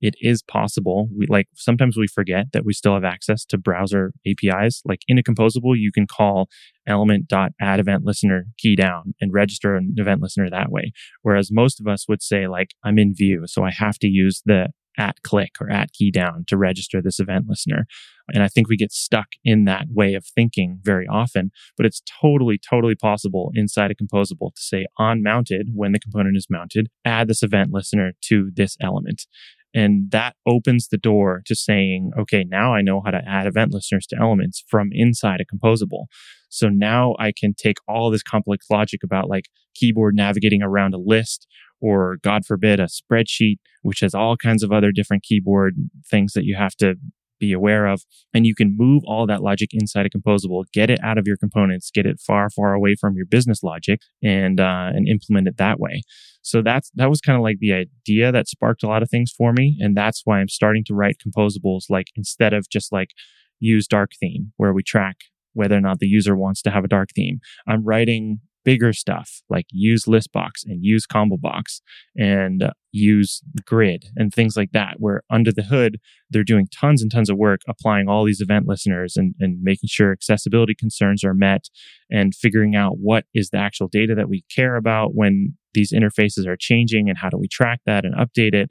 [0.00, 1.08] it is possible.
[1.16, 4.82] We like sometimes we forget that we still have access to browser APIs.
[4.84, 6.48] Like in a composable, you can call
[6.86, 10.92] element.add event listener key down and register an event listener that way.
[11.22, 13.42] Whereas most of us would say like, I'm in Vue.
[13.46, 17.20] so I have to use the at click or at key down to register this
[17.20, 17.86] event listener.
[18.32, 22.02] And I think we get stuck in that way of thinking very often, but it's
[22.20, 26.88] totally, totally possible inside a composable to say on mounted when the component is mounted,
[27.04, 29.26] add this event listener to this element.
[29.72, 33.72] And that opens the door to saying, okay, now I know how to add event
[33.72, 36.06] listeners to elements from inside a composable.
[36.48, 39.44] So now I can take all this complex logic about like
[39.74, 41.46] keyboard navigating around a list
[41.80, 45.76] or God forbid a spreadsheet, which has all kinds of other different keyboard
[46.10, 46.96] things that you have to
[47.40, 48.02] be aware of.
[48.32, 51.36] And you can move all that logic inside a composable, get it out of your
[51.36, 55.56] components, get it far, far away from your business logic and, uh, and implement it
[55.56, 56.02] that way.
[56.42, 59.32] So that's, that was kind of like the idea that sparked a lot of things
[59.36, 59.76] for me.
[59.80, 63.10] And that's why I'm starting to write composables like instead of just like
[63.58, 65.16] use dark theme where we track
[65.52, 67.40] whether or not the user wants to have a dark theme.
[67.66, 71.80] I'm writing bigger stuff like use listbox and use combo box
[72.16, 75.98] and uh, use grid and things like that where under the hood
[76.28, 79.88] they're doing tons and tons of work applying all these event listeners and, and making
[79.88, 81.68] sure accessibility concerns are met
[82.10, 86.46] and figuring out what is the actual data that we care about when these interfaces
[86.46, 88.70] are changing and how do we track that and update it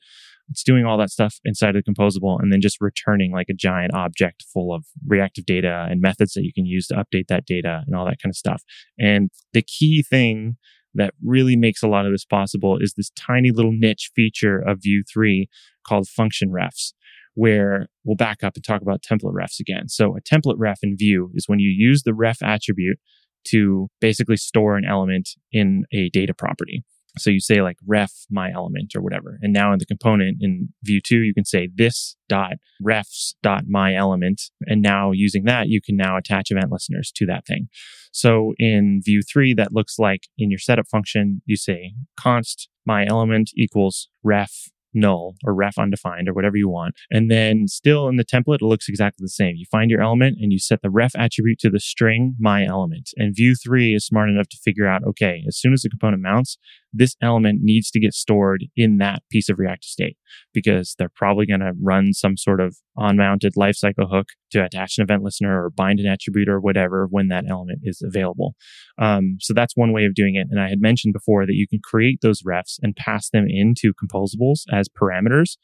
[0.50, 3.54] it's doing all that stuff inside of the composable and then just returning like a
[3.54, 7.46] giant object full of reactive data and methods that you can use to update that
[7.46, 8.64] data and all that kind of stuff.
[8.98, 10.58] And the key thing
[10.96, 14.80] that really makes a lot of this possible is this tiny little niche feature of
[14.82, 15.48] Vue 3
[15.88, 16.94] called function refs,
[17.36, 19.88] where we'll back up and talk about template refs again.
[19.88, 22.98] So a template ref in Vue is when you use the ref attribute
[23.46, 26.84] to basically store an element in a data property.
[27.18, 29.38] So you say like ref my element or whatever.
[29.42, 32.54] And now in the component in Vue 2, you can say this dot
[32.84, 34.42] refs dot my element.
[34.68, 37.68] And now using that, you can now attach event listeners to that thing.
[38.12, 43.06] So in Vue 3, that looks like in your setup function, you say const my
[43.06, 46.96] element equals ref null or ref undefined or whatever you want.
[47.12, 49.56] And then still in the template, it looks exactly the same.
[49.56, 53.12] You find your element and you set the ref attribute to the string my element.
[53.18, 56.24] And Vue 3 is smart enough to figure out, okay, as soon as the component
[56.24, 56.58] mounts,
[56.92, 60.18] this element needs to get stored in that piece of reactive state
[60.54, 64.98] because they're probably going to run some sort of on mounted lifecycle hook to attach
[64.98, 68.56] an event listener or bind an attribute or whatever when that element is available.
[69.00, 70.48] Um, so that's one way of doing it.
[70.50, 73.94] And I had mentioned before that you can create those refs and pass them into
[73.94, 75.58] composables as parameters.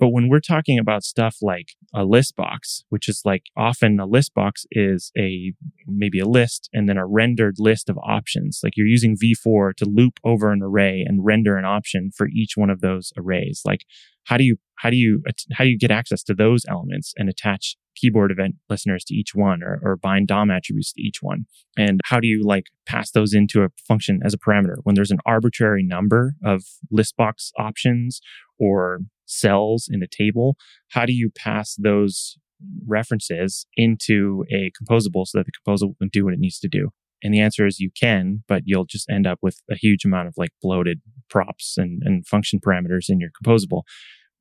[0.00, 4.06] But when we're talking about stuff like a list box, which is like often a
[4.06, 5.52] list box is a
[5.86, 8.60] maybe a list and then a rendered list of options.
[8.64, 12.52] Like you're using v-for to loop over an array and render an option for each
[12.56, 13.60] one of those arrays.
[13.66, 13.82] Like
[14.24, 15.22] how do you how do you
[15.52, 19.34] how do you get access to those elements and attach keyboard event listeners to each
[19.34, 21.44] one or, or bind DOM attributes to each one?
[21.76, 25.10] And how do you like pass those into a function as a parameter when there's
[25.10, 28.22] an arbitrary number of list box options
[28.58, 30.56] or cells in a table?
[30.90, 32.36] How do you pass those
[32.86, 36.90] references into a composable so that the composable can do what it needs to do?
[37.22, 40.28] And the answer is you can, but you'll just end up with a huge amount
[40.28, 43.82] of like bloated props and, and function parameters in your composable.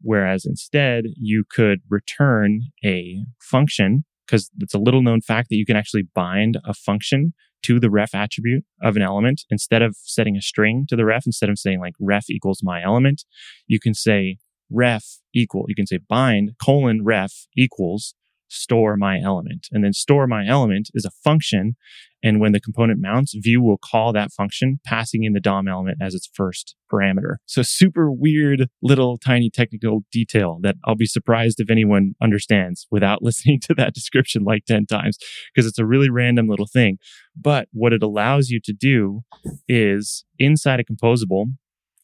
[0.01, 5.65] Whereas instead you could return a function because it's a little known fact that you
[5.65, 7.33] can actually bind a function
[7.63, 11.25] to the ref attribute of an element instead of setting a string to the ref
[11.25, 13.23] instead of saying like ref equals my element
[13.67, 14.37] you can say
[14.71, 18.13] ref equal you can say bind colon ref equals
[18.49, 19.67] store my element.
[19.71, 21.75] And then store my element is a function.
[22.21, 25.99] And when the component mounts, Vue will call that function, passing in the DOM element
[26.01, 27.35] as its first parameter.
[27.45, 33.21] So super weird little tiny technical detail that I'll be surprised if anyone understands without
[33.21, 35.17] listening to that description like 10 times,
[35.53, 36.97] because it's a really random little thing.
[37.39, 39.21] But what it allows you to do
[39.67, 41.53] is inside a composable,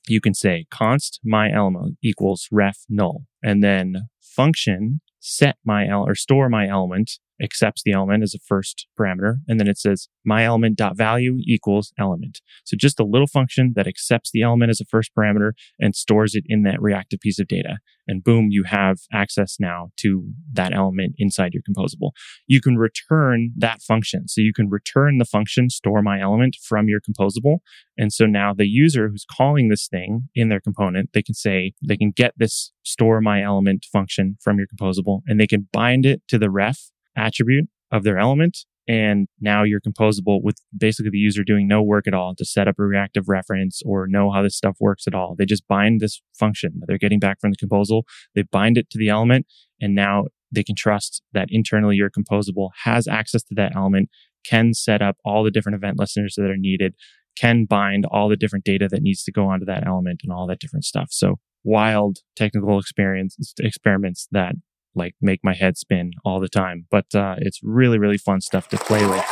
[0.07, 6.07] you can say const my element equals ref null and then function set my el-
[6.07, 9.35] or store my element accepts the element as a first parameter.
[9.47, 12.41] And then it says my element dot value equals element.
[12.65, 16.35] So just a little function that accepts the element as a first parameter and stores
[16.35, 17.77] it in that reactive piece of data.
[18.07, 22.11] And boom, you have access now to that element inside your composable.
[22.47, 24.27] You can return that function.
[24.27, 27.59] So you can return the function store my element from your composable.
[27.97, 31.73] And so now the user who's calling this thing in their component, they can say,
[31.85, 36.05] they can get this store my element function from your composable and they can bind
[36.05, 38.65] it to the ref attribute of their element.
[38.87, 42.67] And now you're composable with basically the user doing no work at all to set
[42.67, 45.35] up a reactive reference or know how this stuff works at all.
[45.35, 48.03] They just bind this function that they're getting back from the composable.
[48.35, 49.47] They bind it to the element
[49.81, 54.09] and now they can trust that internally your composable has access to that element,
[54.45, 56.93] can set up all the different event listeners that are needed,
[57.35, 60.47] can bind all the different data that needs to go onto that element and all
[60.47, 61.07] that different stuff.
[61.09, 64.53] So wild technical experience experiments that
[64.95, 66.85] like make my head spin all the time.
[66.89, 69.11] But uh, it's really, really fun stuff to play with.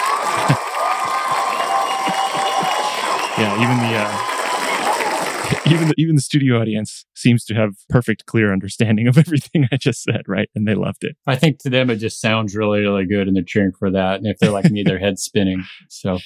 [3.38, 4.30] yeah, even the uh,
[5.66, 9.78] even the, even the studio audience seems to have perfect, clear understanding of everything I
[9.78, 10.50] just said, right?
[10.56, 11.16] And they loved it.
[11.28, 14.18] I think to them it just sounds really, really good, and they're cheering for that.
[14.18, 15.64] And if they're like me, their head's spinning.
[15.90, 16.20] So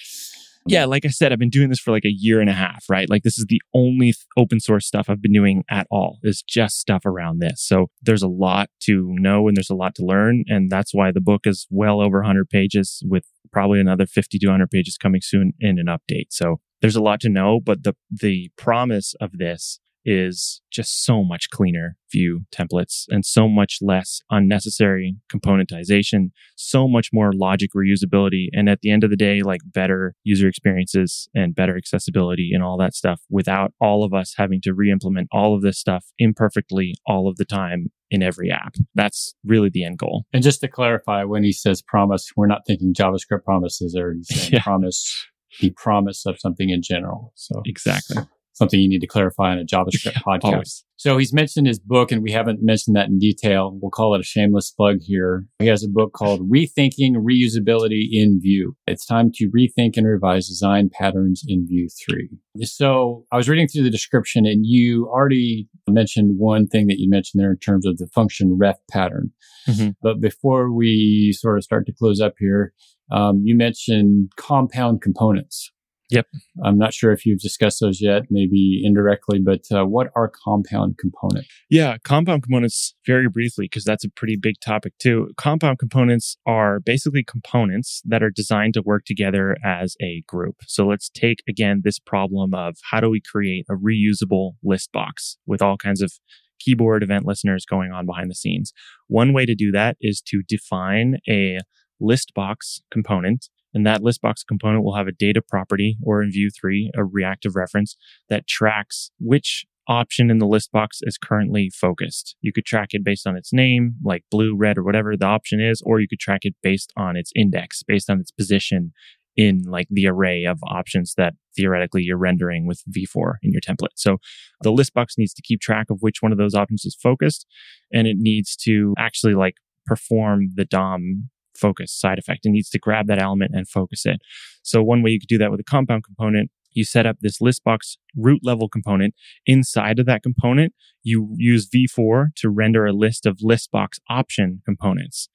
[0.68, 2.86] yeah, like I said, I've been doing this for like a year and a half,
[2.89, 3.09] right?
[3.09, 6.80] Like this is the only open source stuff I've been doing at all is just
[6.80, 7.63] stuff around this.
[7.65, 10.43] So there's a lot to know and there's a lot to learn.
[10.47, 14.47] And that's why the book is well over 100 pages with probably another 50 to
[14.47, 16.28] 100 pages coming soon in an update.
[16.30, 21.22] So there's a lot to know, but the, the promise of this is just so
[21.22, 28.47] much cleaner Vue templates and so much less unnecessary componentization, so much more logic reusability.
[28.53, 32.64] And at the end of the day, like better user experiences and better accessibility and
[32.64, 36.95] all that stuff without all of us having to re-implement all of this stuff imperfectly
[37.05, 38.76] all of the time in every app.
[38.95, 40.24] That's really the end goal.
[40.32, 44.28] And just to clarify, when he says promise, we're not thinking JavaScript promises or he's
[44.32, 44.64] saying yeah.
[44.64, 45.26] promise,
[45.60, 47.34] the promise of something in general.
[47.36, 48.24] So exactly.
[48.58, 50.43] Something you need to clarify on a JavaScript podcast.
[50.43, 50.84] always.
[50.99, 53.78] So he's mentioned his book, and we haven't mentioned that in detail.
[53.80, 55.45] We'll call it a shameless plug here.
[55.60, 58.76] He has a book called Rethinking Reusability in Vue.
[58.88, 62.30] It's time to rethink and revise design patterns in Vue 3.
[62.64, 67.10] So I was reading through the description, and you already mentioned one thing that you
[67.10, 69.32] mentioned there in terms of the function ref pattern.
[69.68, 69.95] Mhm.
[70.01, 72.74] But before we sort of start to close up here,
[73.12, 75.72] um, you mentioned compound components.
[76.10, 76.26] Yep.
[76.64, 80.97] I'm not sure if you've discussed those yet, maybe indirectly, but uh, what are compound
[80.97, 81.49] components?
[81.70, 85.32] Yeah, compound components, very briefly, because that's a pretty big topic too.
[85.38, 90.55] Compound components are basically components that are designed to work together as a group.
[90.66, 95.38] So let's take again this problem of how do we create a reusable list box
[95.45, 96.14] with all kinds of
[96.60, 98.72] keyboard event listeners going on behind the scenes.
[99.08, 101.60] One way to do that is to define a
[101.99, 103.49] list box component.
[103.74, 107.03] And that list box component will have a data property or in Vue 3, a
[107.03, 107.97] reactive reference
[108.30, 112.36] that tracks which option in the list box is currently focused.
[112.41, 115.61] You could track it based on its name, like blue, red, or whatever the option
[115.61, 118.91] is, or you could track it based on its index, based on its position
[119.38, 123.93] in like the array of options that theoretically you're rendering with v-for in your template.
[123.95, 124.18] So
[124.61, 127.45] the list box needs to keep track of which one of those options is focused
[127.93, 132.45] and it needs to actually like perform the DOM focus side effect.
[132.45, 134.20] It needs to grab that element and focus it.
[134.64, 137.41] So one way you could do that with a compound component, you set up this
[137.41, 139.16] list box root level component.
[139.45, 144.62] Inside of that component, you use v-for to render a list of list box option
[144.66, 145.30] components.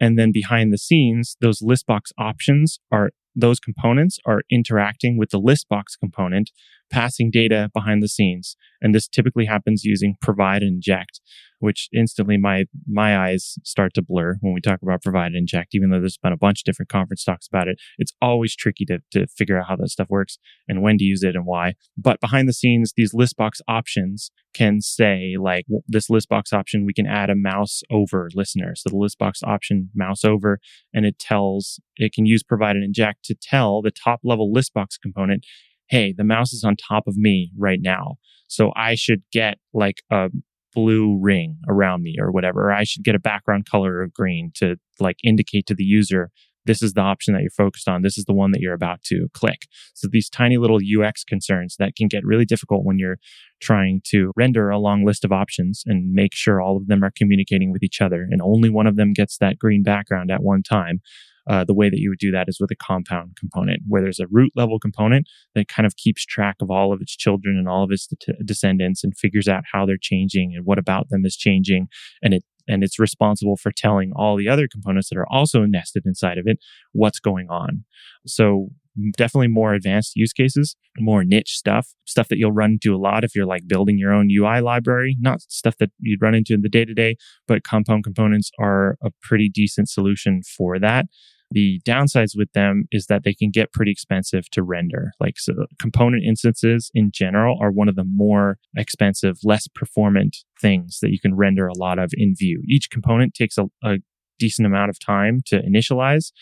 [0.00, 5.30] And then behind the scenes, those list box options are those components are interacting with
[5.30, 6.50] the list box component,
[6.90, 8.56] passing data behind the scenes.
[8.80, 11.20] And this typically happens using provide and inject,
[11.58, 15.74] which instantly my my eyes start to blur when we talk about provide and inject,
[15.74, 17.78] even though there's been a bunch of different conference talks about it.
[17.98, 21.22] It's always tricky to, to figure out how that stuff works and when to use
[21.22, 21.74] it and why.
[21.96, 26.86] But behind the scenes, these list box options can say like this list box option,
[26.86, 28.74] we can add a mouse over listener.
[28.74, 30.60] So the list box option mouse over
[30.94, 34.72] and it tells, it can use provide and inject to tell the top level list
[34.72, 35.44] box component,
[35.88, 38.16] Hey, the mouse is on top of me right now.
[38.48, 40.30] So I should get like a
[40.74, 42.68] blue ring around me or whatever.
[42.68, 46.30] Or I should get a background color of green to like indicate to the user
[46.66, 48.02] this is the option that you're focused on.
[48.02, 49.62] This is the one that you're about to click.
[49.94, 53.18] So these tiny little UX concerns that can get really difficult when you're
[53.60, 57.12] trying to render a long list of options and make sure all of them are
[57.16, 60.62] communicating with each other and only one of them gets that green background at one
[60.62, 61.00] time.
[61.48, 64.20] Uh, the way that you would do that is with a compound component where there's
[64.20, 67.68] a root level component that kind of keeps track of all of its children and
[67.68, 71.24] all of its de- descendants and figures out how they're changing and what about them
[71.24, 71.88] is changing.
[72.22, 76.02] And it and it's responsible for telling all the other components that are also nested
[76.04, 76.58] inside of it
[76.92, 77.84] what's going on.
[78.26, 78.70] So
[79.16, 83.24] definitely more advanced use cases, more niche stuff, stuff that you'll run into a lot
[83.24, 86.62] if you're like building your own UI library, not stuff that you'd run into in
[86.62, 87.16] the day to day,
[87.46, 91.06] but compound components are a pretty decent solution for that.
[91.50, 95.12] The downsides with them is that they can get pretty expensive to render.
[95.20, 100.98] Like so component instances in general are one of the more expensive, less performant things
[101.00, 102.62] that you can render a lot of in Vue.
[102.68, 103.98] Each component takes a, a
[104.38, 106.32] decent amount of time to initialize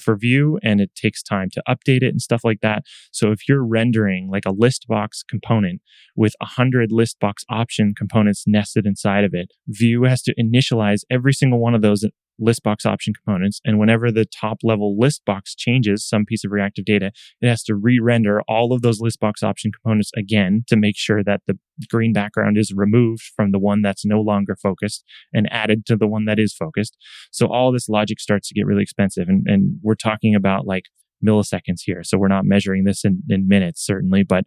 [0.00, 2.82] for Vue and it takes time to update it and stuff like that.
[3.12, 5.80] So if you're rendering like a list box component
[6.16, 11.00] with a hundred list box option components nested inside of it, Vue has to initialize
[11.10, 12.04] every single one of those
[12.38, 13.60] list box option components.
[13.64, 17.62] And whenever the top level list box changes some piece of reactive data, it has
[17.64, 21.58] to re-render all of those list box option components again to make sure that the
[21.88, 26.06] green background is removed from the one that's no longer focused and added to the
[26.06, 26.96] one that is focused.
[27.30, 29.28] So all this logic starts to get really expensive.
[29.28, 30.84] And, and we're talking about like
[31.24, 32.02] milliseconds here.
[32.04, 34.44] So we're not measuring this in, in minutes, certainly, but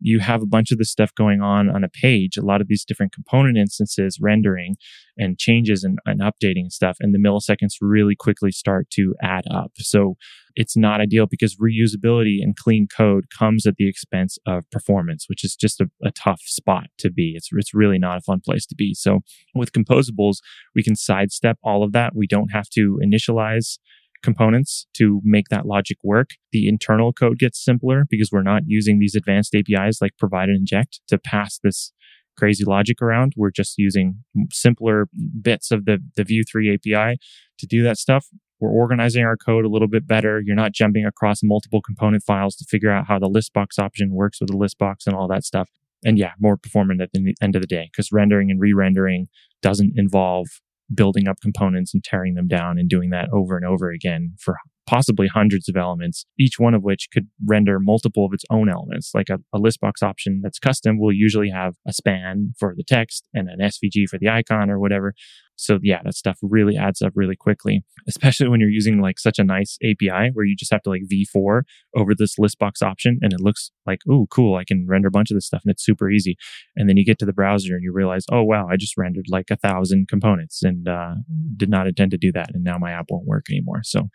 [0.00, 2.68] you have a bunch of this stuff going on on a page, a lot of
[2.68, 4.76] these different component instances rendering
[5.16, 6.96] and changes and, and updating and stuff.
[7.00, 9.72] And the milliseconds really quickly start to add up.
[9.76, 10.16] So
[10.54, 15.44] it's not ideal because reusability and clean code comes at the expense of performance, which
[15.44, 17.34] is just a, a tough spot to be.
[17.36, 18.94] It's, it's really not a fun place to be.
[18.94, 19.20] So
[19.54, 20.36] with composables,
[20.74, 22.14] we can sidestep all of that.
[22.14, 23.78] We don't have to initialize
[24.22, 26.30] components to make that logic work.
[26.52, 30.58] The internal code gets simpler because we're not using these advanced APIs like provide and
[30.58, 31.92] inject to pass this
[32.36, 33.32] crazy logic around.
[33.36, 35.08] We're just using simpler
[35.40, 37.18] bits of the, the Vue 3 API
[37.58, 38.26] to do that stuff.
[38.60, 40.40] We're organizing our code a little bit better.
[40.44, 44.12] You're not jumping across multiple component files to figure out how the list box option
[44.12, 45.68] works with the list box and all that stuff.
[46.04, 49.28] And yeah, more performant at the end of the day because rendering and re-rendering
[49.62, 50.46] doesn't involve
[50.94, 54.56] building up components and tearing them down and doing that over and over again for
[54.86, 59.10] possibly hundreds of elements, each one of which could render multiple of its own elements.
[59.14, 62.84] Like a, a list box option that's custom will usually have a span for the
[62.84, 65.14] text and an SVG for the icon or whatever.
[65.56, 69.38] So yeah, that stuff really adds up really quickly, especially when you're using like such
[69.38, 71.64] a nice API where you just have to like v-for
[71.96, 74.56] over this list box option and it looks like, oh, cool.
[74.56, 76.36] I can render a bunch of this stuff and it's super easy.
[76.76, 79.26] And then you get to the browser and you realize, oh, wow, I just rendered
[79.28, 81.14] like a thousand components and uh,
[81.56, 82.54] did not intend to do that.
[82.54, 83.80] And now my app won't work anymore.
[83.82, 84.08] So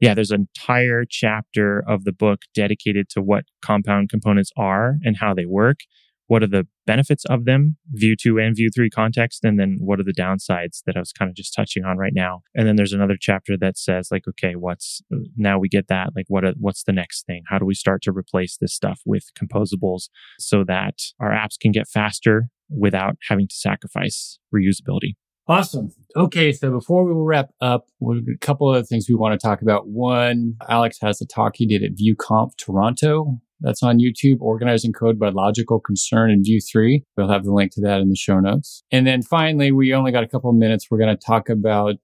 [0.00, 5.16] yeah, there's an entire chapter of the book dedicated to what compound components are and
[5.16, 5.80] how they work
[6.26, 10.00] what are the benefits of them, Vue two and Vue three context, and then what
[10.00, 12.42] are the downsides that I was kind of just touching on right now.
[12.54, 15.02] And then there's another chapter that says like, okay, what's
[15.36, 17.42] now we get that, like what, what's the next thing?
[17.48, 20.08] How do we start to replace this stuff with composables
[20.38, 25.16] so that our apps can get faster without having to sacrifice reusability?
[25.46, 25.90] Awesome.
[26.16, 29.86] Okay, so before we wrap up, a couple of things we want to talk about.
[29.86, 35.18] One, Alex has a talk he did at VueConf Toronto that's on YouTube, Organizing Code
[35.18, 37.02] by Logical Concern in Vue 3.
[37.16, 38.82] We'll have the link to that in the show notes.
[38.92, 40.88] And then finally, we only got a couple of minutes.
[40.90, 41.96] We're going to talk about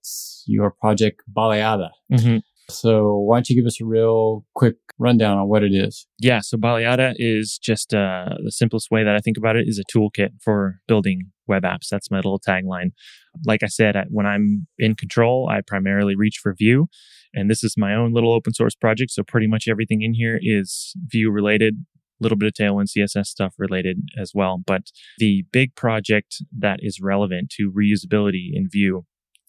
[0.46, 1.90] your project Baleada.
[2.12, 2.38] Mm-hmm.
[2.70, 6.06] So why don't you give us a real quick rundown on what it is?
[6.18, 9.78] Yeah, so Baleada is just uh, the simplest way that I think about it is
[9.78, 11.88] a toolkit for building web apps.
[11.90, 12.92] That's my little tagline.
[13.44, 16.86] Like I said, when I'm in control, I primarily reach for Vue.
[17.34, 19.12] And this is my own little open source project.
[19.12, 21.74] So pretty much everything in here is Vue related,
[22.20, 24.60] a little bit of Tailwind CSS stuff related as well.
[24.64, 29.04] But the big project that is relevant to reusability in Vue,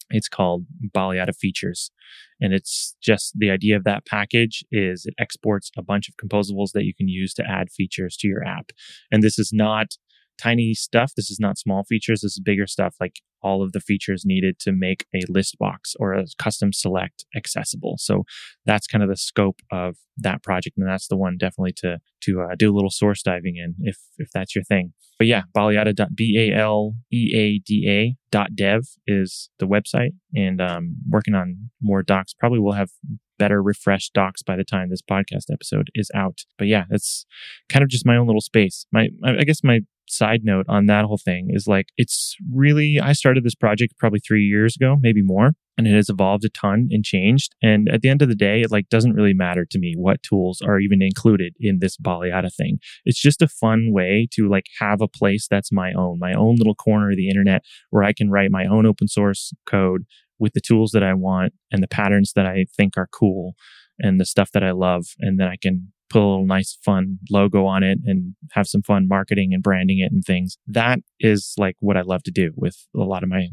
[0.09, 0.65] it's called
[0.95, 1.91] Baleada Features.
[2.39, 6.71] And it's just the idea of that package is it exports a bunch of composables
[6.73, 8.71] that you can use to add features to your app.
[9.11, 9.95] And this is not
[10.37, 11.13] tiny stuff.
[11.15, 12.21] This is not small features.
[12.21, 15.95] This is bigger stuff like all of the features needed to make a list box
[15.99, 17.95] or a custom select accessible.
[17.97, 18.23] So
[18.65, 20.77] that's kind of the scope of that project.
[20.77, 23.97] And that's the one definitely to, to uh, do a little source diving in if,
[24.17, 24.93] if that's your thing.
[25.17, 32.33] But yeah, baleada.b-a-l-e-a-d-a dot dev is the website and, um, working on more docs.
[32.33, 32.91] Probably will have
[33.37, 36.41] better refreshed docs by the time this podcast episode is out.
[36.59, 37.25] But yeah, it's
[37.69, 38.85] kind of just my own little space.
[38.91, 43.13] My, I guess my side note on that whole thing is like, it's really, I
[43.13, 46.89] started this project probably three years ago, maybe more, and it has evolved a ton
[46.91, 47.55] and changed.
[47.61, 50.21] And at the end of the day, it like doesn't really matter to me what
[50.23, 52.79] tools are even included in this Baleada thing.
[53.05, 56.55] It's just a fun way to like have a place that's my own, my own
[56.57, 60.05] little corner of the internet where I can write my own open source code
[60.39, 63.53] with the tools that I want and the patterns that I think are cool
[63.99, 65.05] and the stuff that I love.
[65.19, 68.81] And then I can put a little nice fun logo on it and have some
[68.81, 70.57] fun marketing and branding it and things.
[70.67, 73.47] That is like what I love to do with a lot of my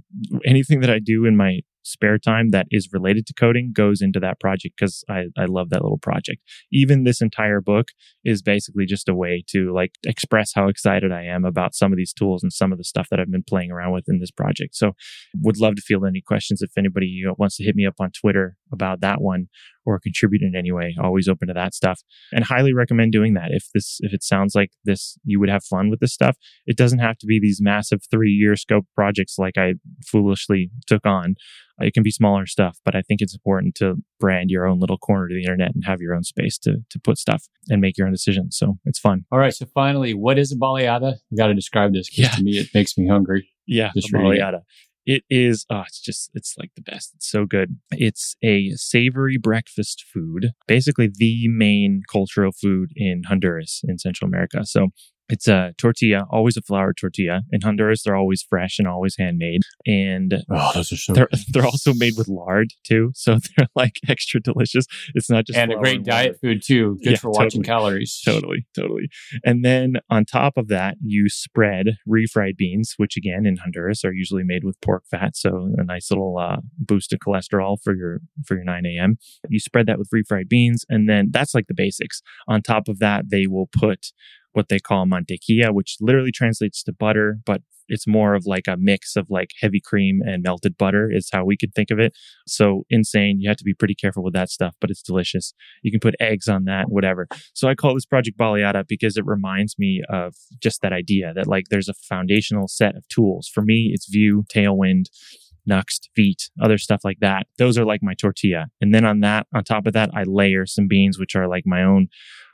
[0.44, 4.20] anything that I do in my spare time that is related to coding goes into
[4.20, 6.42] that project because I, I love that little project.
[6.70, 7.88] Even this entire book
[8.24, 11.96] is basically just a way to like express how excited I am about some of
[11.96, 14.30] these tools and some of the stuff that I've been playing around with in this
[14.30, 14.74] project.
[14.74, 14.92] So
[15.40, 18.56] would love to field any questions if anybody wants to hit me up on Twitter
[18.72, 19.48] about that one
[19.88, 20.94] or contribute in any way.
[21.02, 23.48] Always open to that stuff and highly recommend doing that.
[23.50, 26.36] If this, if it sounds like this, you would have fun with this stuff.
[26.66, 29.74] It doesn't have to be these massive three year scope projects like I
[30.06, 31.36] foolishly took on.
[31.80, 34.98] It can be smaller stuff, but I think it's important to brand your own little
[34.98, 37.96] corner to the internet and have your own space to, to put stuff and make
[37.96, 38.56] your own decisions.
[38.58, 39.24] So it's fun.
[39.30, 39.54] All right.
[39.54, 41.14] So finally, what is a baleada?
[41.30, 42.36] You got to describe this because yeah.
[42.36, 43.48] to me, it makes me hungry.
[43.66, 43.90] Yeah.
[43.94, 44.62] Just a baleada.
[45.08, 47.14] It is, oh, it's just, it's like the best.
[47.14, 47.78] It's so good.
[47.92, 54.66] It's a savory breakfast food, basically the main cultural food in Honduras in Central America.
[54.66, 54.88] So
[55.28, 57.42] it's a tortilla, always a flour tortilla.
[57.52, 59.62] In Honduras, they're always fresh and always handmade.
[59.86, 63.12] And oh, those are so they're, they're also made with lard too.
[63.14, 64.86] So they're like extra delicious.
[65.14, 66.98] It's not just and a great diet food too.
[67.02, 68.20] Good yeah, for watching calories.
[68.24, 69.08] Totally, totally.
[69.44, 74.12] And then on top of that, you spread refried beans, which again in Honduras are
[74.12, 75.36] usually made with pork fat.
[75.36, 79.18] So a nice little uh, boost of cholesterol for your for your 9 a.m.
[79.48, 82.22] You spread that with refried beans, and then that's like the basics.
[82.46, 84.12] On top of that, they will put
[84.58, 88.76] what they call mantequilla, which literally translates to butter, but it's more of like a
[88.76, 92.12] mix of like heavy cream and melted butter is how we could think of it.
[92.46, 93.40] So insane.
[93.40, 95.54] You have to be pretty careful with that stuff, but it's delicious.
[95.82, 97.28] You can put eggs on that, whatever.
[97.54, 101.46] So I call this project Baleada because it reminds me of just that idea that
[101.46, 103.48] like there's a foundational set of tools.
[103.48, 105.04] For me, it's Vue, Tailwind,
[105.68, 107.46] Nuxt, Vite, other stuff like that.
[107.58, 108.66] Those are like my tortilla.
[108.80, 111.64] And then on that, on top of that, I layer some beans, which are like
[111.66, 112.08] my own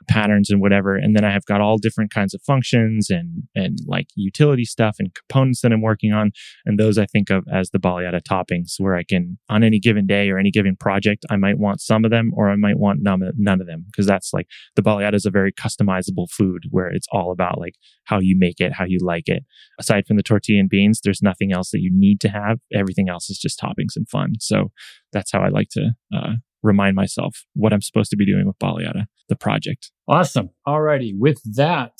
[0.07, 0.95] patterns and whatever.
[0.95, 4.95] And then I have got all different kinds of functions and, and like utility stuff
[4.99, 6.31] and components that I'm working on.
[6.65, 10.05] And those I think of as the Baleada toppings where I can, on any given
[10.05, 12.99] day or any given project, I might want some of them or I might want
[13.01, 13.85] none, none of them.
[13.95, 17.75] Cause that's like the Baleada is a very customizable food where it's all about like
[18.05, 19.43] how you make it, how you like it.
[19.79, 22.59] Aside from the tortilla and beans, there's nothing else that you need to have.
[22.73, 24.33] Everything else is just toppings and fun.
[24.39, 24.71] So
[25.11, 26.33] that's how I like to uh,
[26.63, 29.91] remind myself what I'm supposed to be doing with Baleada, the project.
[30.07, 30.49] Awesome.
[30.67, 31.13] Alrighty.
[31.17, 31.93] With that,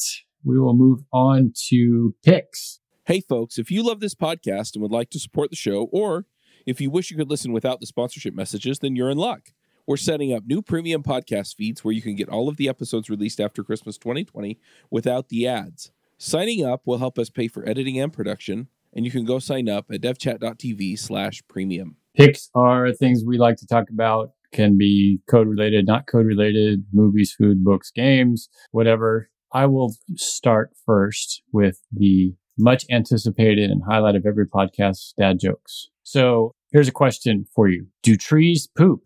[0.44, 2.80] we will move on to picks.
[3.06, 6.26] Hey, folks, if you love this podcast and would like to support the show, or
[6.66, 9.50] if you wish you could listen without the sponsorship messages, then you're in luck.
[9.88, 13.10] We're setting up new premium podcast feeds where you can get all of the episodes
[13.10, 14.58] released after Christmas 2020
[14.90, 15.92] without the ads.
[16.18, 19.70] Signing up will help us pay for editing and production, and you can go sign
[19.70, 21.98] up at devchat.tv slash premium.
[22.16, 26.86] Picks are things we like to talk about can be code related, not code related,
[26.94, 29.30] movies, food, books, games, whatever.
[29.54, 35.90] I will start first with the much anticipated and highlight of every podcast dad jokes.
[36.04, 37.88] So here's a question for you.
[38.02, 39.02] Do trees poop?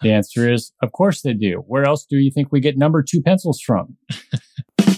[0.00, 1.62] The answer is, of course they do.
[1.68, 3.96] Where else do you think we get number two pencils from?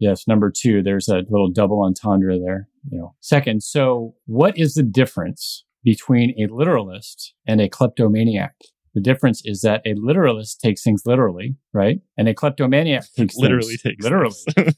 [0.00, 0.82] yes, number two.
[0.82, 2.68] There's a little double entendre there.
[2.90, 3.14] You know.
[3.20, 8.54] Second, so what is the difference between a literalist and a kleptomaniac.
[8.94, 12.00] The difference is that a literalist takes things literally, right?
[12.16, 14.36] And a kleptomaniac takes literally takes literally.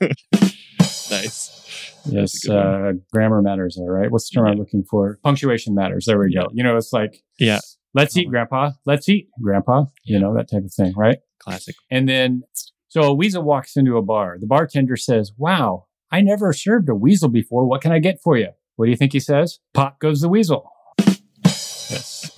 [0.81, 1.59] nice.
[2.05, 4.11] Yes, uh, grammar matters there, right?
[4.11, 4.53] What's the term yeah.
[4.53, 5.19] I'm looking for?
[5.23, 6.05] Punctuation matters.
[6.07, 6.49] There we go.
[6.53, 7.61] You know, it's like, yeah,
[7.95, 8.73] let's eat, grandpa.
[8.85, 9.85] Let's eat, grandpa.
[10.05, 11.19] You know, that type of thing, right?
[11.39, 11.77] Classic.
[11.91, 12.43] And then,
[12.89, 14.37] so a weasel walks into a bar.
[14.41, 17.67] The bartender says, wow, I never served a weasel before.
[17.67, 18.49] What can I get for you?
[18.77, 19.61] What do you think he says?
[19.75, 20.69] Pop goes the weasel.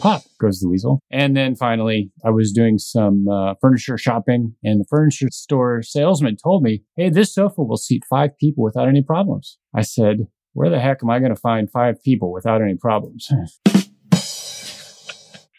[0.05, 1.01] Pop goes the weasel.
[1.11, 6.37] And then finally, I was doing some uh, furniture shopping, and the furniture store salesman
[6.37, 9.57] told me, Hey, this sofa will seat five people without any problems.
[9.75, 13.31] I said, Where the heck am I going to find five people without any problems?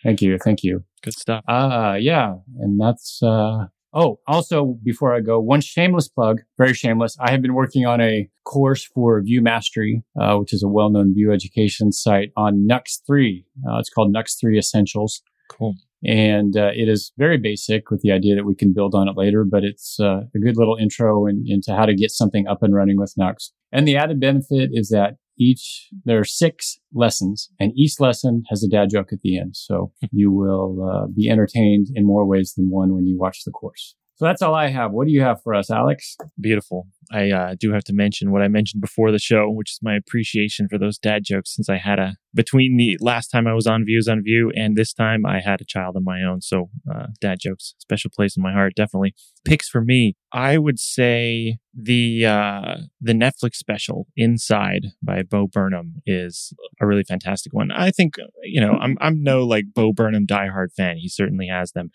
[0.03, 0.37] thank you.
[0.37, 0.83] Thank you.
[1.01, 1.43] Good stuff.
[1.47, 2.35] Uh, yeah.
[2.59, 3.65] And that's, uh,
[3.97, 7.15] Oh, also before I go, one shameless plug, very shameless.
[7.21, 11.13] I have been working on a course for Vue Mastery, uh, which is a well-known
[11.13, 13.45] Vue education site on Nuxt 3.
[13.65, 15.21] Uh, it's called Nuxt 3 Essentials.
[15.49, 15.75] Cool.
[16.05, 19.15] And uh, it is very basic with the idea that we can build on it
[19.15, 22.61] later, but it's uh, a good little intro in, into how to get something up
[22.63, 23.51] and running with Nuxt.
[23.71, 28.63] And the added benefit is that each there are six lessons and each lesson has
[28.63, 29.55] a dad joke at the end.
[29.55, 33.51] So you will uh, be entertained in more ways than one when you watch the
[33.51, 33.95] course.
[34.17, 34.91] So that's all i have.
[34.91, 36.15] What do you have for us alex?
[36.39, 36.87] Beautiful.
[37.11, 39.95] I uh, do have to mention what i mentioned before the show which is my
[39.95, 43.67] appreciation for those dad jokes since i had a between the last time i was
[43.67, 46.69] on Views on Vue and this time i had a child of my own so
[46.93, 51.57] uh, dad jokes special place in my heart definitely picks for me i would say
[51.75, 57.69] the uh, the Netflix special Inside by Bo Burnham is a really fantastic one.
[57.71, 60.97] I think you know I'm I'm no like Bo Burnham diehard fan.
[60.97, 61.91] He certainly has them.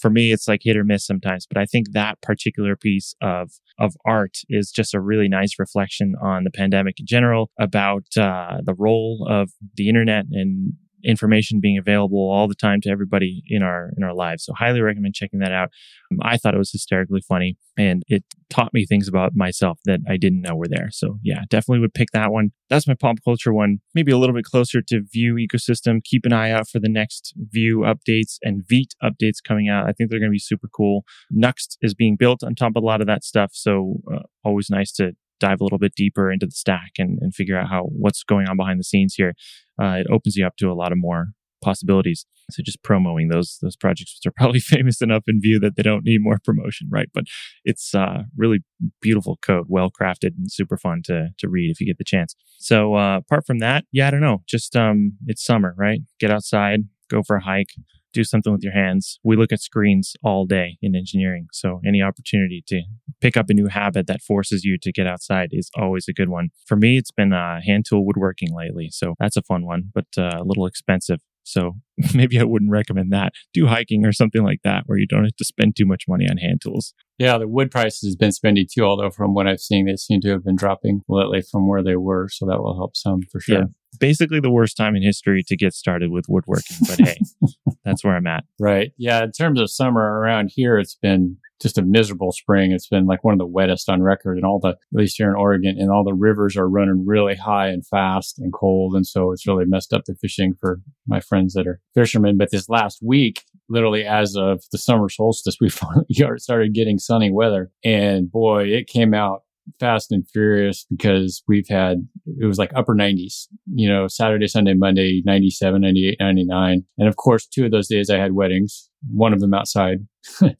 [0.00, 3.52] For me, it's like hit or miss sometimes, but I think that particular piece of
[3.78, 8.58] of art is just a really nice reflection on the pandemic in general about uh,
[8.62, 10.74] the role of the internet and
[11.04, 14.44] information being available all the time to everybody in our in our lives.
[14.44, 15.70] So highly recommend checking that out.
[16.10, 20.00] Um, I thought it was hysterically funny and it taught me things about myself that
[20.08, 20.88] I didn't know were there.
[20.90, 22.50] So yeah, definitely would pick that one.
[22.70, 23.78] That's my pop culture one.
[23.94, 26.02] Maybe a little bit closer to Vue ecosystem.
[26.02, 29.86] Keep an eye out for the next Vue updates and Vite updates coming out.
[29.86, 31.04] I think they're going to be super cool.
[31.34, 33.50] Nuxt is being built on top of a lot of that stuff.
[33.52, 35.12] So uh, always nice to
[35.44, 38.48] dive a little bit deeper into the stack and, and figure out how what's going
[38.48, 39.34] on behind the scenes here,
[39.80, 41.28] uh, it opens you up to a lot of more
[41.62, 42.26] possibilities.
[42.50, 45.82] So just promoting those those projects, which are probably famous enough in Vue that they
[45.82, 47.08] don't need more promotion, right?
[47.12, 47.24] But
[47.64, 48.60] it's uh, really
[49.00, 52.34] beautiful code, well crafted, and super fun to to read if you get the chance.
[52.58, 54.42] So uh, apart from that, yeah, I don't know.
[54.46, 56.00] Just um, it's summer, right?
[56.20, 56.80] Get outside,
[57.10, 57.70] go for a hike,
[58.14, 59.18] do something with your hands.
[59.22, 61.48] We look at screens all day in engineering.
[61.52, 62.82] So any opportunity to
[63.20, 66.28] pick up a new habit that forces you to get outside is always a good
[66.28, 66.50] one.
[66.66, 68.88] For me, it's been uh, hand tool woodworking lately.
[68.90, 71.20] So that's a fun one, but uh, a little expensive.
[71.42, 71.72] So
[72.14, 73.32] maybe I wouldn't recommend that.
[73.52, 76.26] Do hiking or something like that where you don't have to spend too much money
[76.28, 76.94] on hand tools.
[77.18, 80.20] Yeah, the wood prices has been spendy too, although from what I've seen, they seem
[80.22, 82.28] to have been dropping lately from where they were.
[82.28, 83.58] So that will help some for sure.
[83.58, 83.64] Yeah,
[84.00, 87.16] basically the worst time in history to get started with woodworking, but hey,
[87.84, 88.44] that's where I'm at.
[88.58, 88.92] Right.
[88.96, 89.22] Yeah.
[89.22, 92.72] In terms of summer around here, it's been just a miserable spring.
[92.72, 95.30] It's been like one of the wettest on record and all the, at least here
[95.30, 98.94] in Oregon, and all the rivers are running really high and fast and cold.
[98.94, 102.36] And so it's really messed up the fishing for my friends that are fishermen.
[102.36, 106.06] But this last week, literally as of the summer solstice, we finally
[106.38, 107.70] started getting sunny weather.
[107.84, 109.42] And boy, it came out
[109.80, 114.74] fast and furious because we've had, it was like upper 90s, you know, Saturday, Sunday,
[114.74, 116.84] Monday, 97, 98, 99.
[116.98, 120.06] And of course, two of those days I had weddings, one of them outside.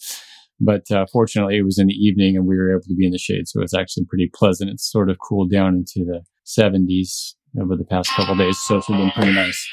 [0.60, 3.12] but uh, fortunately, it was in the evening and we were able to be in
[3.12, 3.48] the shade.
[3.48, 4.70] So it was actually pretty pleasant.
[4.70, 8.59] It's sort of cooled down into the 70s over the past couple days.
[8.66, 9.71] So it's been pretty nice.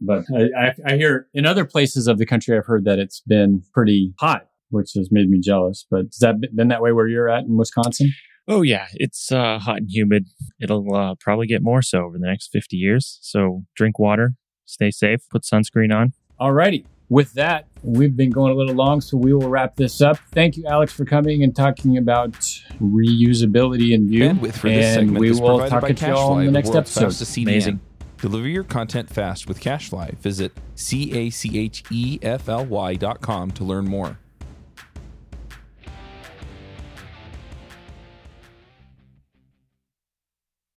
[0.00, 3.22] But I, I, I hear in other places of the country, I've heard that it's
[3.26, 5.86] been pretty hot, which has made me jealous.
[5.90, 8.12] But has that been that way where you're at in Wisconsin?
[8.48, 10.26] Oh yeah, it's uh, hot and humid.
[10.60, 13.18] It'll uh, probably get more so over the next 50 years.
[13.22, 14.34] So drink water,
[14.66, 16.12] stay safe, put sunscreen on.
[16.38, 16.86] All righty.
[17.08, 20.18] With that, we've been going a little long, so we will wrap this up.
[20.32, 22.32] Thank you, Alex, for coming and talking about
[22.80, 24.30] reusability in Vue.
[24.30, 26.52] Bandwidth for this segment we is will provided talk by to you all in the
[26.52, 27.14] next episode.
[27.42, 27.80] Amazing.
[28.18, 30.18] Deliver your content fast with CacheFly.
[30.18, 34.18] Visit C A C H E F L Y dot com to learn more.